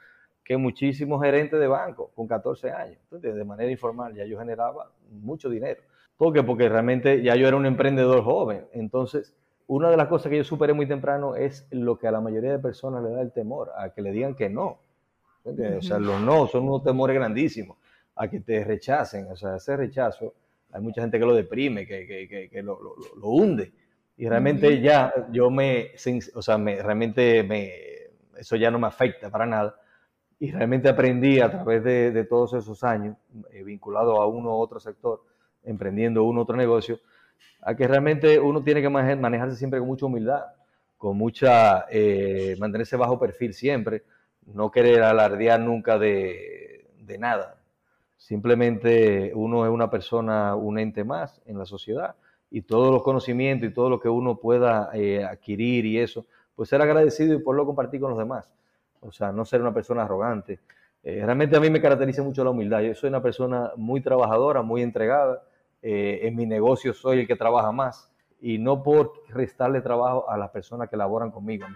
[0.44, 5.48] que muchísimos gerentes de banco con 14 años, De manera informal, ya yo generaba mucho
[5.48, 5.82] dinero.
[6.18, 6.42] ¿Por qué?
[6.42, 8.66] Porque realmente ya yo era un emprendedor joven.
[8.72, 9.34] Entonces,
[9.68, 12.50] una de las cosas que yo superé muy temprano es lo que a la mayoría
[12.50, 14.80] de personas le da el temor, a que le digan que no.
[15.44, 17.78] O sea, los no son unos temores grandísimos,
[18.16, 19.30] a que te rechacen.
[19.30, 20.34] O sea, ese rechazo,
[20.72, 22.80] hay mucha gente que lo deprime, que, que, que, lo,
[23.16, 23.72] lo, hunde.
[24.16, 25.92] Y realmente ya yo me,
[26.34, 27.70] o sea, me, realmente me,
[28.36, 29.76] eso ya no me afecta para nada.
[30.40, 33.16] Y realmente aprendí a través de, de todos esos años,
[33.52, 35.22] eh, vinculado a uno u otro sector,
[35.68, 36.98] emprendiendo un otro negocio,
[37.60, 40.44] a que realmente uno tiene que manejarse siempre con mucha humildad,
[40.96, 44.02] con mucha, eh, mantenerse bajo perfil siempre,
[44.46, 46.86] no querer alardear nunca de,
[47.18, 47.56] nada.
[48.16, 52.16] Simplemente uno es una persona, un ente más en la sociedad
[52.50, 56.68] y todos los conocimientos y todo lo que uno pueda eh, adquirir y eso, pues
[56.68, 58.50] ser agradecido y poderlo compartir con los demás.
[59.00, 60.58] O sea, no ser una persona arrogante.
[61.02, 62.80] Eh, realmente a mí me caracteriza mucho la humildad.
[62.80, 65.42] Yo soy una persona muy trabajadora, muy entregada
[65.82, 68.10] eh, en mi negocio soy el que trabaja más
[68.40, 71.66] y no por restarle trabajo a las personas que laboran conmigo,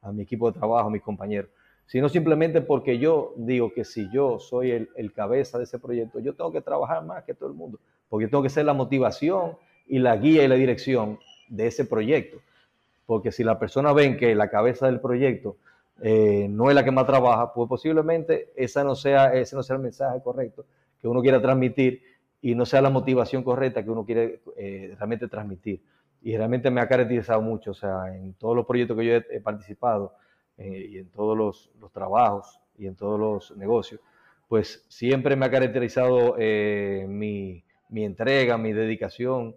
[0.00, 1.50] a mi equipo de trabajo, a mis compañeros,
[1.86, 6.34] sino simplemente porque yo digo que si yo soy el, cabeza de ese proyecto, yo
[6.34, 9.98] tengo que trabajar más que todo el mundo, porque tengo que ser la motivación y
[9.98, 12.38] la guía y la dirección de ese proyecto.
[13.06, 15.56] Porque si la persona ven que la cabeza del proyecto
[16.00, 19.76] eh, no es la que más trabaja, pues posiblemente esa no sea, ese no sea
[19.76, 20.64] el mensaje correcto
[21.02, 22.00] que uno quiera transmitir
[22.42, 25.80] y no sea la motivación correcta que uno quiere eh, realmente transmitir.
[26.20, 29.40] Y realmente me ha caracterizado mucho, o sea, en todos los proyectos que yo he,
[29.40, 30.14] participado
[30.58, 34.00] eh, y en todos los, trabajos y en todos los negocios,
[34.48, 39.56] pues siempre me ha caracterizado eh, mi, mi, entrega, mi dedicación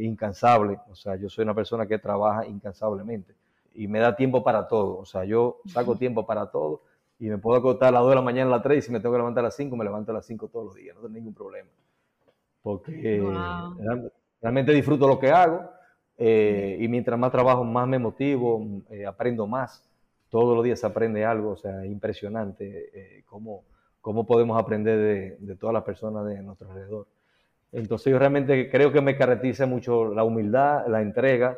[0.00, 0.78] incansable.
[0.90, 3.34] O sea, yo soy una persona que trabaja incansablemente
[3.74, 4.96] y me da tiempo para todo.
[4.96, 6.84] O sea, yo saco tiempo para todo
[7.22, 8.90] y me puedo acostar a las 2 de la mañana a las 3 y si
[8.90, 10.96] me tengo que levantar a las 5, me levanto a las 5 todos los días,
[10.96, 11.68] no tengo ningún problema.
[12.60, 13.22] Porque
[14.40, 15.70] realmente disfruto lo que hago
[16.18, 19.88] eh, y mientras más trabajo, más me motivo, eh, aprendo más.
[20.30, 23.62] Todos los días se aprende algo, o sea, impresionante eh, cómo,
[24.00, 27.06] cómo, podemos aprender de, de, todas las personas de nuestro alrededor.
[27.70, 31.56] Entonces yo realmente creo que me caracteriza mucho la humildad, la entrega,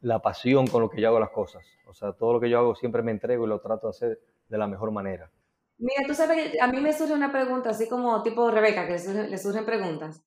[0.00, 1.64] la pasión con lo que yo hago las cosas.
[1.86, 4.20] O sea, todo lo que yo hago siempre me entrego y lo trato de hacer
[4.48, 5.30] de la mejor manera.
[5.78, 8.98] Mira, tú sabes que a mí me surge una pregunta, así como tipo Rebeca, que
[9.28, 10.22] le surgen preguntas.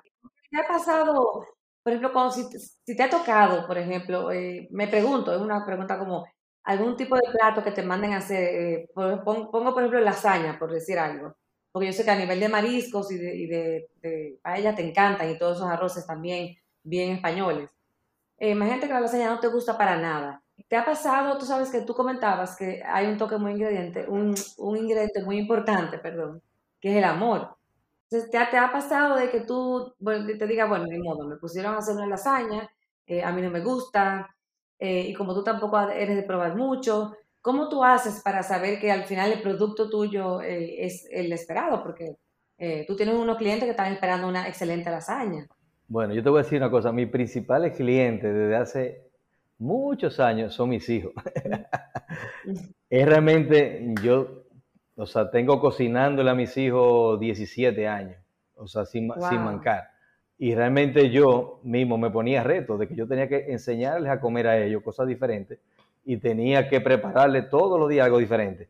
[0.52, 1.46] ¿Qué ha pasado
[1.84, 5.98] por ejemplo, cuando si, te ha tocado, por ejemplo, eh, me pregunto, es una pregunta
[5.98, 6.26] como
[6.64, 10.72] algún tipo de plato que te manden a hacer, eh, pongo, por ejemplo lasaña, por
[10.72, 11.36] decir algo,
[11.72, 15.38] porque yo sé que a nivel de mariscos y de, y de, te encantan y
[15.40, 17.72] todos esos arroces también bien españoles.
[18.40, 20.44] Eh, imagínate que la lasaña no te gusta para nada.
[20.68, 24.36] ¿Te ha pasado, tú sabes que tú comentabas que hay un toque muy ingrediente, un,
[24.58, 26.42] un ingrediente muy importante, perdón,
[26.80, 27.58] que es el amor?
[28.12, 31.78] Entonces, ¿te ha, pasado de que tú te digas, bueno, de modo, me pusieron a
[31.78, 32.68] hacer una lasaña,
[33.06, 34.36] eh, a mí no me gusta,
[34.80, 38.92] eh, y como tú tampoco eres de probar mucho, ¿cómo tú haces para saber que
[38.92, 41.84] al final el producto tuyo eh, es el esperado?
[41.84, 42.16] Porque
[42.88, 45.48] tú tienes unos clientes que están esperando una excelente lasaña.
[45.90, 49.02] Bueno, yo te voy a decir una cosa, mis principales clientes desde hace
[49.58, 51.14] muchos años son mis hijos.
[52.90, 54.44] es realmente, yo
[54.96, 58.18] o sea, tengo cocinándole a mis hijos 17 años,
[58.56, 59.90] o sea, sin, sin mancar.
[60.38, 64.48] Y realmente yo mismo me ponía reto de que yo tenía que enseñarles a comer
[64.48, 65.58] a ellos cosas diferentes
[66.06, 68.68] y tenía que prepararle todos los días algo diferente.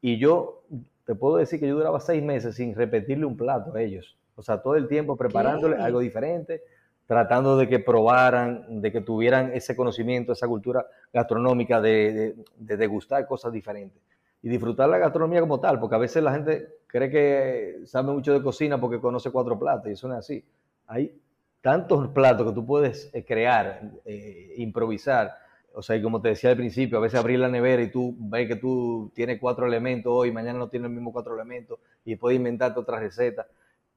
[0.00, 0.62] Y yo
[1.04, 4.16] te puedo decir que yo duraba seis meses sin repetirle un plato a ellos.
[4.36, 6.62] O sea, todo el tiempo preparándole algo diferente,
[7.06, 13.26] tratando de que probaran, de que tuvieran ese conocimiento, esa cultura gastronómica de, de degustar
[13.26, 14.02] cosas diferentes
[14.42, 18.32] y disfrutar la gastronomía como tal, porque a veces la gente cree que sabe mucho
[18.32, 20.44] de cocina porque conoce cuatro platos y eso no es así.
[20.86, 21.18] Hay
[21.64, 25.34] tantos platos que tú puedes eh, crear, eh, improvisar.
[25.72, 28.14] O sea, y como te decía al principio, a veces abrir la nevera y tú
[28.18, 32.16] ves que tú tienes cuatro elementos hoy, mañana no tienes el mismo cuatro elementos y
[32.16, 33.46] puedes inventarte otra receta.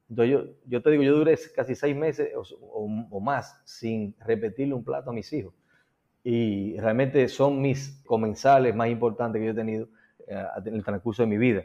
[0.10, 4.74] Entonces yo, yo te digo, yo duré casi seis meses o, o más sin repetirle
[4.74, 5.54] un plato a mis hijos.
[6.24, 9.88] Y realmente son mis comensales más importantes que yo he tenido
[10.28, 11.63] en el transcurso de mi vida.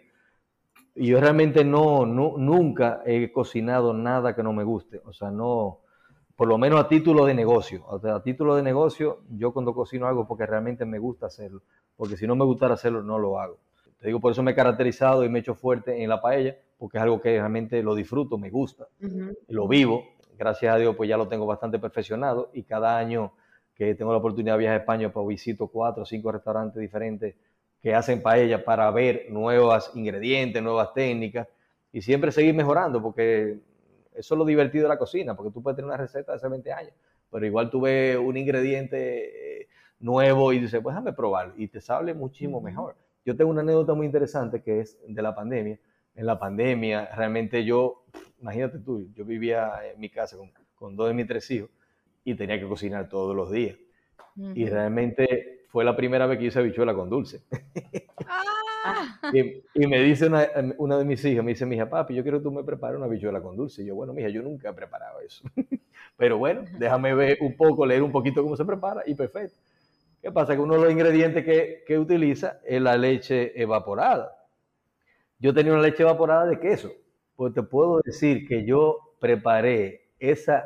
[0.95, 5.01] Y yo realmente no, nunca he cocinado nada que no me guste.
[5.05, 5.81] O sea, no,
[6.37, 7.85] por lo menos a título de negocio.
[7.91, 11.63] a título de negocio, yo cuando cocino algo porque realmente me gusta hacerlo.
[11.97, 13.59] Porque si no me gustara hacerlo, no lo hago.
[13.99, 16.57] Te digo, por eso me he caracterizado y me he hecho fuerte en la paella,
[16.83, 18.89] porque es algo que realmente lo disfruto, me gusta,
[19.47, 20.03] lo vivo.
[20.37, 23.35] Gracias a Dios, pues ya lo tengo bastante perfeccionado y cada año
[23.73, 27.37] que tengo la oportunidad de viajar a España, pues visito cuatro o cinco restaurantes diferentes
[27.81, 31.47] que hacen paella para ver nuevos ingredientes, nuevas técnicas
[31.93, 33.61] y siempre seguir mejorando porque
[34.13, 36.49] eso es lo divertido de la cocina, porque tú puedes tener una receta de hace
[36.49, 36.95] 20 años,
[37.31, 39.69] pero igual tú ves un ingrediente eh,
[40.01, 42.97] nuevo y dices, pues déjame probarlo y te sale muchísimo mejor.
[43.25, 45.79] Yo tengo una anécdota muy interesante que es de la pandemia.
[46.15, 48.05] En la pandemia, realmente yo,
[48.41, 50.37] imagínate tú, yo vivía en mi casa
[50.75, 51.71] con, dos de mis tres hijos
[52.25, 53.77] y tenía que cocinar todos los días.
[54.55, 57.43] Y realmente fue la primera vez que hice habichuela con dulce.
[58.27, 58.43] Ah.
[59.33, 62.53] y, me dice una, de mis hijas, me dice, mija, papi, yo quiero que tú
[62.53, 63.83] me prepares una habichuela con dulce.
[63.83, 65.45] Y yo, bueno, mija, yo nunca he preparado eso.
[66.17, 69.59] Pero bueno, déjame ver un poco, leer un poquito cómo se prepara y perfecto.
[70.21, 70.55] ¿Qué pasa?
[70.55, 74.42] Que uno de los ingredientes que, que utiliza es la leche evaporada.
[75.43, 76.93] Yo tenía una leche evaporada de queso.
[77.35, 80.63] Pues te puedo decir que yo preparé esa,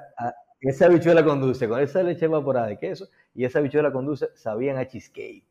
[0.60, 4.28] esa habichuela con dulce, con esa leche evaporada de queso, y esa bichuela con dulce
[4.34, 5.44] sabían a cheesecake.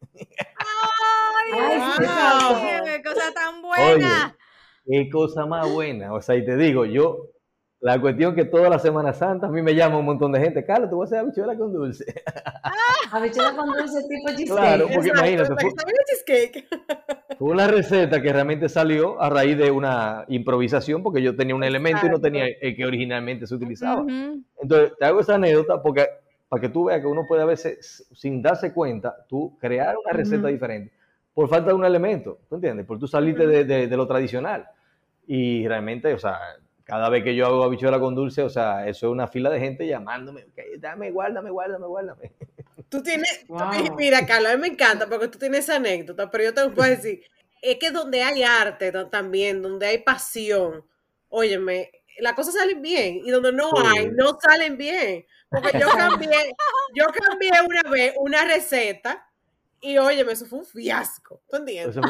[1.47, 4.37] ¡Ay, qué cosa tan buena!
[4.85, 6.13] qué cosa más buena.
[6.13, 7.31] O sea, y te digo, yo,
[7.85, 10.65] la cuestión que toda la Semana Santa a mí me llama un montón de gente,
[10.65, 12.03] Carlos, tú vas a hacer habichuela con dulce.
[12.63, 12.71] Ah,
[13.11, 14.57] habichuela con dulce tipo cheesecake.
[14.57, 15.53] Claro, porque imagínate.
[15.53, 15.71] Fue,
[16.07, 16.67] cheesecake.
[17.37, 21.63] fue una receta que realmente salió a raíz de una improvisación, porque yo tenía un
[21.63, 24.03] elemento y no tenía el que originalmente se utilizaba.
[24.59, 26.07] Entonces, te hago esa anécdota porque
[26.49, 30.11] para que tú veas que uno puede a veces, sin darse cuenta, tú crear una
[30.11, 30.91] receta diferente
[31.35, 32.87] por falta de un elemento, ¿tú entiendes?
[32.87, 34.69] Por tú salirte de, lo tradicional.
[35.27, 36.39] Y realmente, o sea,
[36.85, 39.59] cada vez que yo hago habichuela con dulce, o sea, eso es una fila de
[39.59, 40.45] gente llamándome,
[40.77, 42.31] dame, guárdame, guárdame, guárdame.
[42.89, 43.45] Tú tienes,
[43.97, 46.87] mira, Carlos, a mí me encanta porque tú tienes esa anécdota, pero yo te puedo
[46.87, 47.23] decir,
[47.61, 50.85] es que donde hay arte también, donde hay pasión,
[51.27, 55.25] óyeme, las cosas salen bien y donde no hay, no salen bien.
[55.49, 56.53] Porque yo cambié,
[56.93, 59.24] yo cambié una vez una receta
[59.85, 61.41] y óyeme, eso fue un fiasco.
[61.49, 61.95] ¿Tú entiendes?
[61.97, 62.03] un,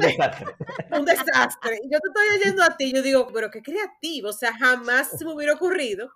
[0.00, 0.46] desastre.
[0.92, 1.80] un desastre.
[1.82, 5.10] Y yo te estoy oyendo a ti, yo digo, pero qué creativo, o sea, jamás
[5.18, 6.10] se me hubiera ocurrido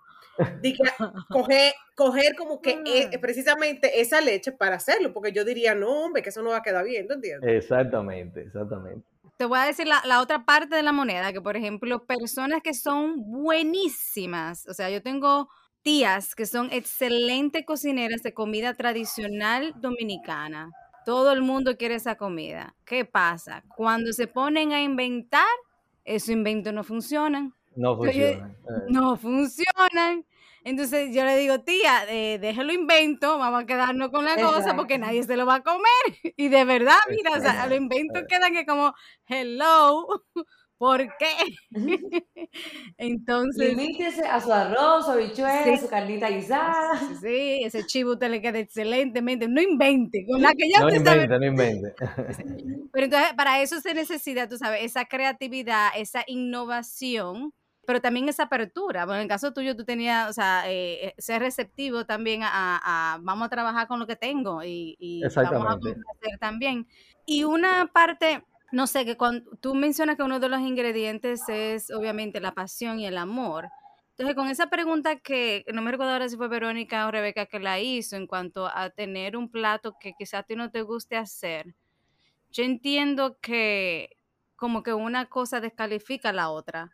[1.29, 6.21] coger, coger como que e, precisamente esa leche para hacerlo, porque yo diría, no, hombre,
[6.21, 7.49] que eso no va a quedar bien, ¿tú entiendes?
[7.63, 9.05] Exactamente, exactamente.
[9.37, 12.61] Te voy a decir la, la, otra parte de la moneda, que por ejemplo, personas
[12.61, 15.49] que son buenísimas, o sea, yo tengo
[15.81, 20.71] tías que son excelentes cocineras de comida tradicional dominicana.
[21.05, 22.75] Todo el mundo quiere esa comida.
[22.85, 23.63] ¿Qué pasa?
[23.75, 25.47] Cuando se ponen a inventar,
[26.03, 27.53] esos inventos no funcionan.
[27.75, 28.51] No funcionan.
[28.51, 28.85] Eh.
[28.89, 30.25] No funcionan.
[30.63, 34.97] Entonces yo le digo, tía, eh, déjelo invento, vamos a quedarnos con la cosa porque
[34.97, 36.33] nadie se lo va a comer.
[36.35, 38.93] Y de verdad, mira, o sea, los inventos quedan que como,
[39.27, 40.25] hello,
[40.79, 41.69] ¿por qué?
[42.97, 43.69] Entonces.
[43.69, 46.99] Limítese a su arroz, su habichuela, su carnita guisada.
[47.21, 49.47] Sí, ese chivo usted le queda excelentemente.
[49.47, 51.93] No invente, con la que ya No invente, no invente.
[52.91, 57.53] Pero entonces, para eso se necesita, tú sabes, esa creatividad, esa innovación
[57.85, 59.05] pero también esa apertura.
[59.05, 63.17] Bueno, en el caso tuyo, tú tenías, o sea, eh, eh, ser receptivo también a,
[63.23, 66.87] vamos a trabajar con lo que tengo y, y vamos a hacer también.
[67.25, 71.91] Y una parte, no sé, que cuando tú mencionas que uno de los ingredientes es
[71.91, 73.69] obviamente la pasión y el amor.
[74.11, 77.59] Entonces, con esa pregunta que no me recuerdo ahora si fue Verónica o Rebeca que
[77.59, 81.15] la hizo en cuanto a tener un plato que quizás a ti no te guste
[81.15, 81.75] hacer,
[82.51, 84.17] yo entiendo que
[84.55, 86.91] como que una cosa descalifica a la otra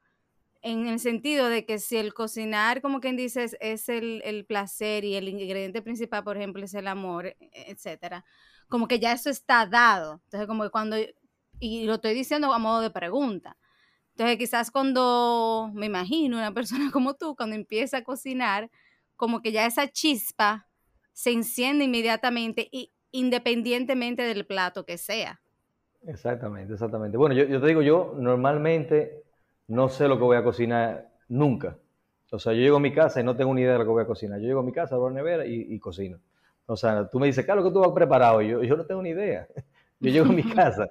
[0.65, 5.13] en el sentido de que si el cocinar, como quien dices, es el, placer y
[5.15, 8.26] el ingrediente principal, por ejemplo, es el amor, e, etcétera,
[8.67, 10.21] como que ya eso está dado.
[10.23, 10.97] Entonces, como que cuando,
[11.59, 13.57] y lo estoy diciendo a modo de pregunta.
[14.11, 18.69] Entonces, quizás cuando, me imagino, una persona como tú, cuando empieza a cocinar,
[19.15, 20.67] como que ya esa chispa
[21.11, 25.41] se enciende inmediatamente, y, independientemente del plato que sea.
[26.07, 27.17] Exactamente, exactamente.
[27.17, 29.23] Bueno, yo, yo te digo, yo normalmente
[29.67, 31.77] no sé lo que voy a cocinar nunca.
[32.31, 33.91] O sea, yo llego a mi casa y no tengo ni idea de lo que
[33.91, 34.39] voy a cocinar.
[34.39, 36.19] Yo llego a mi casa, abro la nevera y, cocino.
[36.65, 38.41] O sea, tú me dices, Carlos, ¿qué tú has preparado?
[38.41, 39.47] yo, yo no tengo ni idea.
[40.01, 40.89] Yo llego a mi casa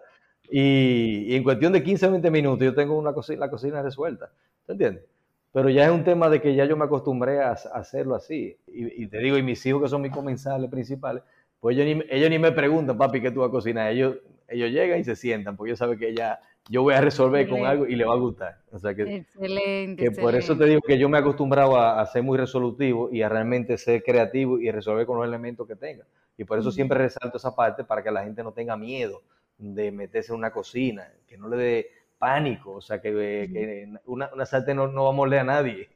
[0.50, 4.30] y, en cuestión de 15 o 20 minutos yo tengo una cocina, la cocina resuelta.
[4.66, 5.04] ¿Te entiendes?
[5.52, 8.56] Pero ya es un tema de que ya yo me acostumbré a, hacerlo así.
[8.66, 11.22] Y, te digo, y mis hijos que son mis comensales principales,
[11.60, 13.92] pues ellos ni, ellos ni me preguntan, papi, ¿qué tú vas a cocinar?
[13.92, 14.16] Ellos,
[14.48, 17.66] ellos llegan y se sientan, porque ellos saben que ya yo voy a resolver con
[17.66, 18.58] algo y le va a gustar.
[18.72, 22.04] O sea que, excelente, que por eso te digo que yo me he acostumbrado a,
[22.06, 26.04] ser muy resolutivo y a realmente ser creativo y resolver con los elementos que tenga.
[26.36, 29.22] Y por eso siempre resalto esa parte para que la gente no tenga miedo
[29.58, 34.46] de meterse en una cocina, que no le dé pánico, o sea, que, una, una
[34.46, 35.90] sartén no, no, va a morder a nadie.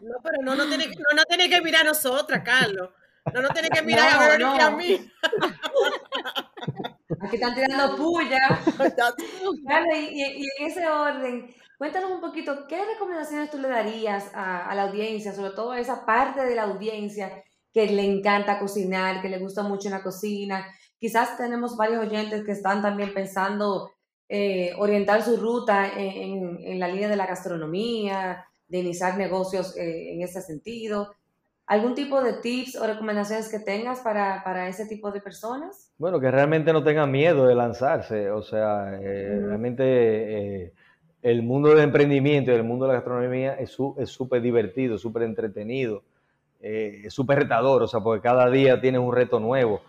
[0.00, 2.90] No, pero no, no tiene, no, no tiene que mirar a nosotras, Carlos.
[3.34, 5.10] No nos tiene que mirar a Verónica a mí.
[7.20, 8.38] Aquí están tirando puya.
[9.94, 15.32] y, en ese orden, cuéntanos un poquito, ¿qué recomendaciones tú le darías a, la audiencia,
[15.32, 19.62] sobre todo a esa parte de la audiencia que le encanta cocinar, que le gusta
[19.62, 20.66] mucho la cocina?
[20.98, 23.90] Quizás tenemos varios oyentes que están también pensando
[24.30, 30.22] eh, orientar su ruta en, la línea de la gastronomía, de iniciar negocios eh, en
[30.22, 31.14] ese sentido.
[31.66, 35.92] ¿Algún tipo de tips o recomendaciones que tengas para, para, ese tipo de personas?
[35.98, 38.30] Bueno, que realmente no tengan miedo de lanzarse.
[38.30, 40.74] O sea, eh, realmente
[41.22, 46.02] el mundo del emprendimiento y el mundo de la gastronomía es súper divertido, súper entretenido,
[46.60, 49.80] es súper retador, o sea, porque cada día tienes un reto nuevo.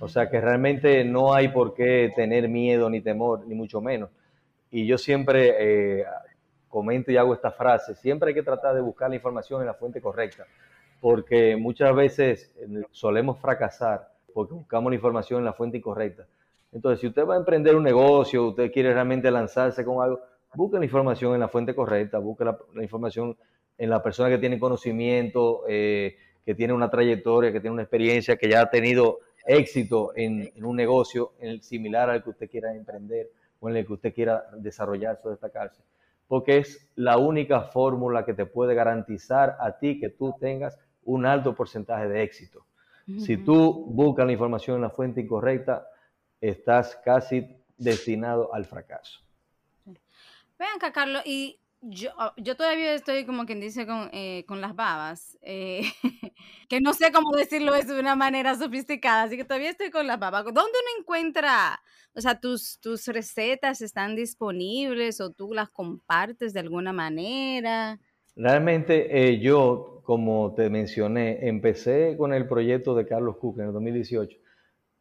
[0.00, 4.10] O sea, que realmente no hay por qué tener miedo ni temor, ni mucho menos.
[4.70, 6.04] Y yo siempre
[6.68, 9.74] comento y hago esta frase, siempre hay que tratar de buscar la información en la
[9.74, 10.44] fuente correcta
[11.04, 16.26] porque muchas veces eh, solemos fracasar porque buscamos la información en la fuente incorrecta.
[16.72, 20.22] Entonces, si usted va a emprender un negocio, usted quiere realmente lanzarse con algo,
[20.54, 23.36] busque la información en la fuente correcta, busque la, información
[23.76, 28.36] en la persona que tiene conocimiento, eh, que tiene una trayectoria, que tiene una experiencia,
[28.36, 33.30] que ya ha tenido éxito en, un negocio similar al que usted quiera emprender
[33.60, 35.82] o en el que usted quiera desarrollarse o destacarse.
[36.26, 41.26] Porque es la única fórmula que te puede garantizar a ti que tú tengas un
[41.26, 42.64] alto porcentaje de éxito.
[43.18, 45.86] Si tú buscas la información en la fuente incorrecta,
[46.40, 49.20] estás casi destinado al fracaso.
[50.58, 54.60] Vean acá, Carlos, y yo, ah, yo todavía estoy como quien dice con, eh, con
[54.60, 55.82] las babas, eh,
[56.68, 60.06] que no sé cómo decirlo eso de una manera sofisticada, así que todavía estoy con
[60.06, 60.44] las babas.
[60.44, 61.80] ¿Dónde uno encuentra,
[62.14, 67.98] o sea, tus, tus recetas están disponibles o tú las compartes de alguna manera?
[68.36, 73.72] Realmente eh, yo, como te mencioné, empecé con el proyecto de Carlos Cook en el
[73.72, 74.38] 2018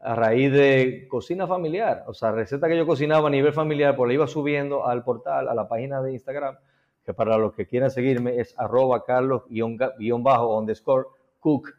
[0.06, 4.10] a raíz de cocina familiar, o sea, receta que yo cocinaba a nivel familiar, pues
[4.10, 6.58] la iba subiendo al portal, a la página de Instagram
[7.06, 11.08] que para los que quieran seguirme es arroba carlos-underscore
[11.40, 11.76] cook.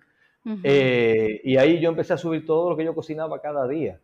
[0.62, 3.98] Eh, y ahí yo empecé a subir todo lo que yo cocinaba cada día,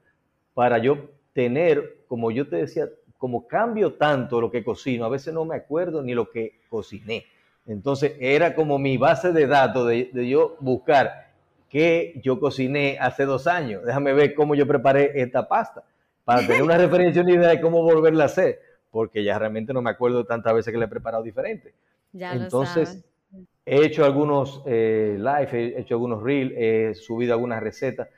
[0.54, 5.34] para yo tener, como yo te decía, como cambio tanto lo que cocino, a veces
[5.34, 7.26] no me acuerdo ni lo que cociné.
[7.66, 11.28] Entonces era como mi base de datos de, de yo buscar
[11.68, 13.84] qué yo cociné hace dos años.
[13.84, 15.84] Déjame ver cómo yo preparé esta pasta,
[16.24, 19.82] para tener una referencia, una idea de cómo volverla a hacer porque ya realmente no
[19.82, 21.74] me acuerdo tantas veces que le he preparado diferente.
[22.12, 23.04] Ya Entonces,
[23.64, 28.08] he hecho algunos eh, live, he hecho algunos reels, he subido algunas recetas,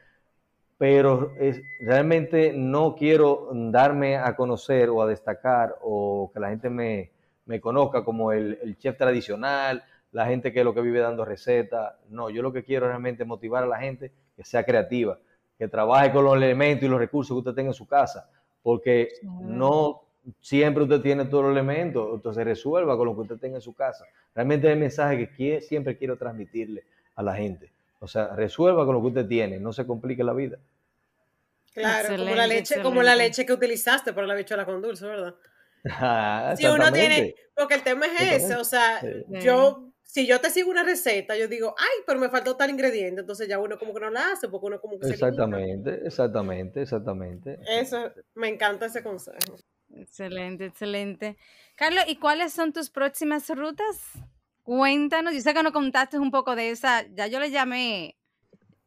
[0.78, 6.70] pero es, realmente no quiero darme a conocer o a destacar o que la gente
[6.70, 7.10] me,
[7.46, 11.24] me conozca como el, el, chef tradicional, la gente que es lo que vive dando
[11.24, 11.94] recetas.
[12.08, 15.18] No, yo lo que quiero realmente es motivar a la gente que sea creativa,
[15.58, 18.28] que trabaje con los elementos y los recursos que usted tenga en su casa,
[18.62, 20.01] porque no
[20.40, 23.74] siempre usted tiene todos los elementos, entonces resuelva con lo que usted tenga en su
[23.74, 24.04] casa.
[24.34, 27.72] Realmente es el mensaje que siempre quiero transmitirle a la gente.
[28.00, 30.58] O sea, resuelva con lo que usted tiene, no se complique la vida.
[31.72, 35.34] Claro, como la leche, como la leche que utilizaste para la bichuela con dulce, ¿verdad?
[35.84, 40.48] Ah, si uno tiene, porque el tema es ese, o sea, yo, si yo te
[40.50, 43.92] sigo una receta, yo digo, ay, pero me faltó tal ingrediente, entonces ya uno como
[43.92, 47.58] que no la hace, porque uno como que Exactamente, exactamente, exactamente.
[47.66, 49.56] Eso, me encanta ese consejo.
[49.96, 51.36] Excelente, excelente.
[51.76, 54.12] Carlos, ¿y cuáles son tus próximas rutas?
[54.62, 58.16] Cuéntanos, yo sé que nos contaste un poco de esa, ya yo le llamé,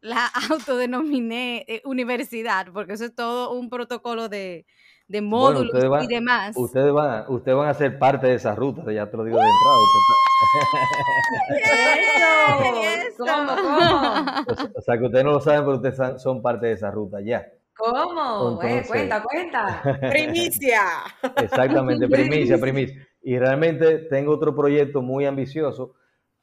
[0.02, 4.66] la autodenominé eh, universidad, porque eso es todo un protocolo de,
[5.08, 6.56] de módulos y demás.
[6.56, 9.46] Ustedes van, ustedes van a ser parte de esa ruta, ya te lo digo de
[9.46, 9.80] entrada.
[13.08, 13.26] eso?
[13.26, 14.72] ¿Cómo, cómo?
[14.78, 17.46] O sea, que ustedes no lo saben, pero ustedes son parte de esa ruta ya.
[17.78, 18.62] ¿Cómo?
[18.64, 20.00] Eh, cuenta, cuenta.
[20.10, 20.82] Primicia.
[21.36, 23.08] Exactamente, primicia, primicia.
[23.22, 25.96] Y realmente tengo otro proyecto muy ambicioso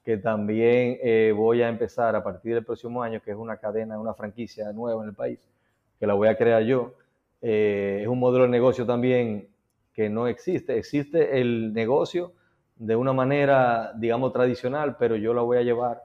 [0.05, 3.99] que también eh, voy a empezar a partir del próximo año, que es una cadena,
[3.99, 5.39] una franquicia nueva en el país,
[5.99, 6.95] que la voy a crear yo.
[7.41, 9.49] Eh, es un modelo de negocio también
[9.95, 10.77] que no existe.
[10.77, 12.33] Existe el negocio
[12.77, 16.03] de una manera, digamos, tradicional, pero yo la voy a llevar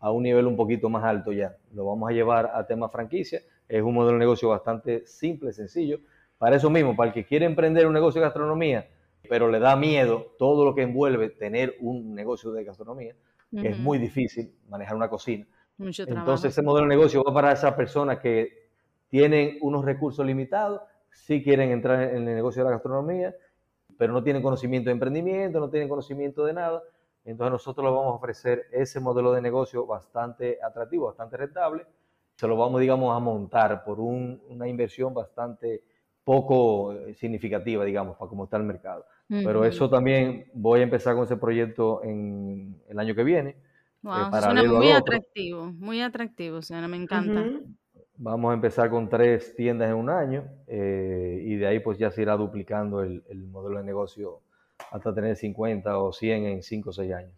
[0.00, 1.54] a un nivel un poquito más alto ya.
[1.74, 6.00] Lo vamos a llevar a tema franquicia es un modelo de negocio bastante simple, sencillo.
[6.38, 8.88] Para eso mismo, para el que quiere emprender un negocio de gastronomía,
[9.28, 13.14] pero le da miedo todo lo que envuelve tener un negocio de gastronomía,
[13.50, 15.46] que es muy difícil manejar una cocina.
[15.78, 18.68] Entonces, ese modelo de negocio va para esas personas que
[19.08, 23.34] tienen unos recursos limitados, sí quieren entrar en el negocio de la gastronomía,
[23.96, 26.82] pero no tienen conocimiento de emprendimiento, no tienen conocimiento de nada.
[27.24, 31.86] Entonces, nosotros les vamos a ofrecer ese modelo de negocio bastante atractivo, bastante rentable
[32.36, 35.82] se lo vamos, digamos, a montar por una inversión bastante
[36.24, 39.06] poco eh, significativa, digamos, para cómo está el mercado.
[39.26, 43.56] Pero eso también voy a empezar con ese proyecto en el año que viene.
[44.02, 47.44] Wow, eh, suena muy atractivo, muy atractivo, o me encanta.
[48.16, 52.10] Vamos a empezar con tres tiendas en un año eh, y de ahí pues ya
[52.10, 54.42] se irá duplicando el, el, modelo de negocio
[54.92, 57.32] hasta tener 50 o 100 en 5 o 6 años.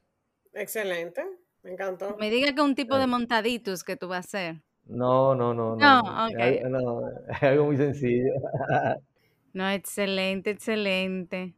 [0.53, 1.25] Excelente,
[1.63, 2.17] me encantó.
[2.19, 4.63] Me diga que un tipo de montaditos que tú vas a hacer.
[4.87, 6.29] No, no, no, no.
[6.29, 6.63] es
[7.43, 8.33] algo muy sencillo.
[9.53, 11.55] No, excelente, excelente.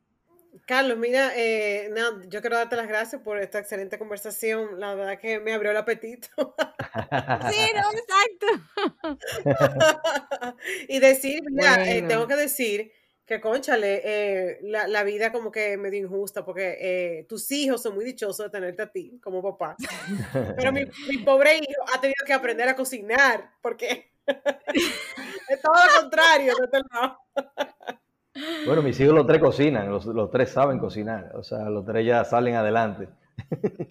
[0.66, 1.91] Carlos, mira, eh,
[2.29, 4.79] yo quiero darte las gracias por esta excelente conversación.
[4.79, 6.29] La verdad que me abrió el apetito.
[7.51, 8.47] sí, no, exacto.
[10.89, 12.93] y decir, mira, eh, tengo que decir
[13.29, 17.95] que conchale, eh, la, la, vida como que medio injusta, porque eh, tus hijos son
[17.95, 19.76] muy dichosos de tenerte a ti como papá.
[20.57, 26.01] Pero mi, mi pobre hijo ha tenido que aprender a cocinar, porque es todo lo
[26.01, 27.18] contrario de este lado.
[28.64, 32.07] Bueno, mis hijos los tres cocinan, los, los, tres saben cocinar, o sea, los tres
[32.07, 33.11] ya salen adelante.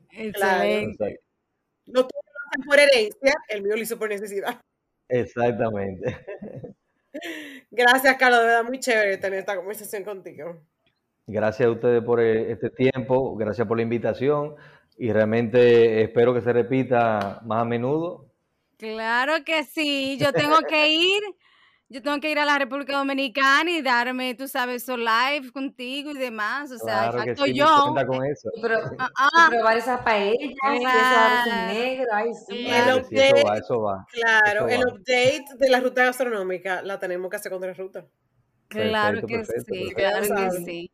[0.10, 1.22] Excelente.
[1.86, 2.22] No tuvo
[2.66, 4.60] por herencia, el mío lo hizo por necesidad.
[5.10, 6.26] Exactamente.
[7.72, 10.62] Gracias, Carlos, de verdad muy chévere tener esta conversación contigo.
[11.26, 14.56] Gracias a ustedes por eh, este tiempo, gracias por la invitación
[14.98, 18.26] y realmente espero que se repita más a menudo.
[18.78, 21.22] Claro que sí, yo tengo que ir
[21.90, 26.12] yo tengo que ir a la República Dominicana y darme, tú sabes, eso live contigo
[26.12, 26.72] y demás.
[26.72, 27.82] O sea, Claro que falto sí, yo.
[27.94, 28.50] cuenta con eso.
[28.56, 32.66] Y Pero, Ah, ah, probar esa paella, y eso arroz negro, ay, sí.
[32.66, 33.08] Claro.
[33.08, 34.06] Claro eso va, eso va.
[34.12, 34.94] Claro, Eso el va.
[34.94, 38.06] update de la ruta gastronómica la tenemos que hacer con tres rutas.
[38.68, 40.34] claro Perfecto, que perfecto, sí, perfecto.
[40.36, 40.92] claro que sí.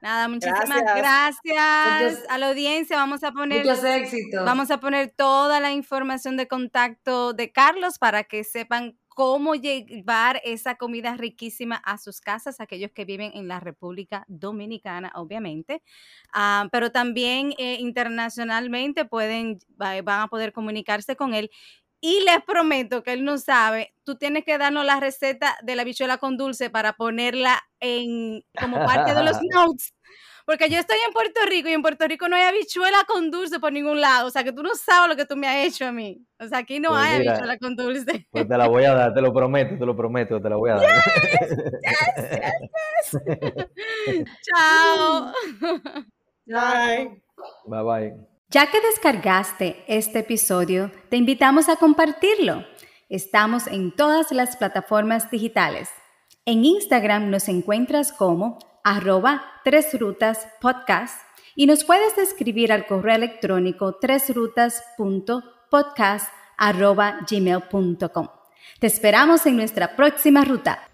[0.00, 0.96] Nada, muchísimas Gracias.
[1.44, 2.96] gracias Muchos- a la audiencia.
[2.96, 4.44] Vamos a poner Muchos éxitos.
[4.44, 10.40] Vamos a poner toda la información de contacto de Carlos para que sepan cómo llevar
[10.44, 15.82] esa comida riquísima a sus casas, aquellos que viven en la República Dominicana, obviamente.
[16.32, 21.50] Ah, pero también eh, internacionalmente pueden, va- van a poder comunicarse con él.
[22.04, 25.84] Y les prometo que él no sabe, tú tienes que darnos la receta de la
[25.84, 29.94] bichuela con dulce para ponerla en como parte de los notes.
[30.44, 33.60] Porque yo estoy en Puerto Rico y en Puerto Rico no hay habichuela con dulce
[33.60, 34.26] por ningún lado.
[34.26, 36.26] O sea, que tú no sabes lo que tú me has hecho a mí.
[36.40, 38.26] O sea, aquí no Pues hay mira, habichuela con dulce.
[38.32, 40.70] Pues te la voy a dar, te lo prometo, te lo prometo, te la voy
[40.70, 41.04] a dar.
[44.42, 45.32] Chao.
[46.46, 47.22] Bye.
[47.66, 48.31] Bye bye.
[48.52, 52.66] Ya que descargaste este episodio, te invitamos a compartirlo.
[53.08, 55.88] Estamos en todas las plataformas digitales.
[56.44, 61.18] En Instagram nos encuentras como arroba tres rutas podcast
[61.56, 66.28] y nos puedes escribir al correo electrónico tresrutas.podcast
[66.58, 68.28] arroba gmail.com.
[68.80, 70.91] Te esperamos en nuestra próxima ruta.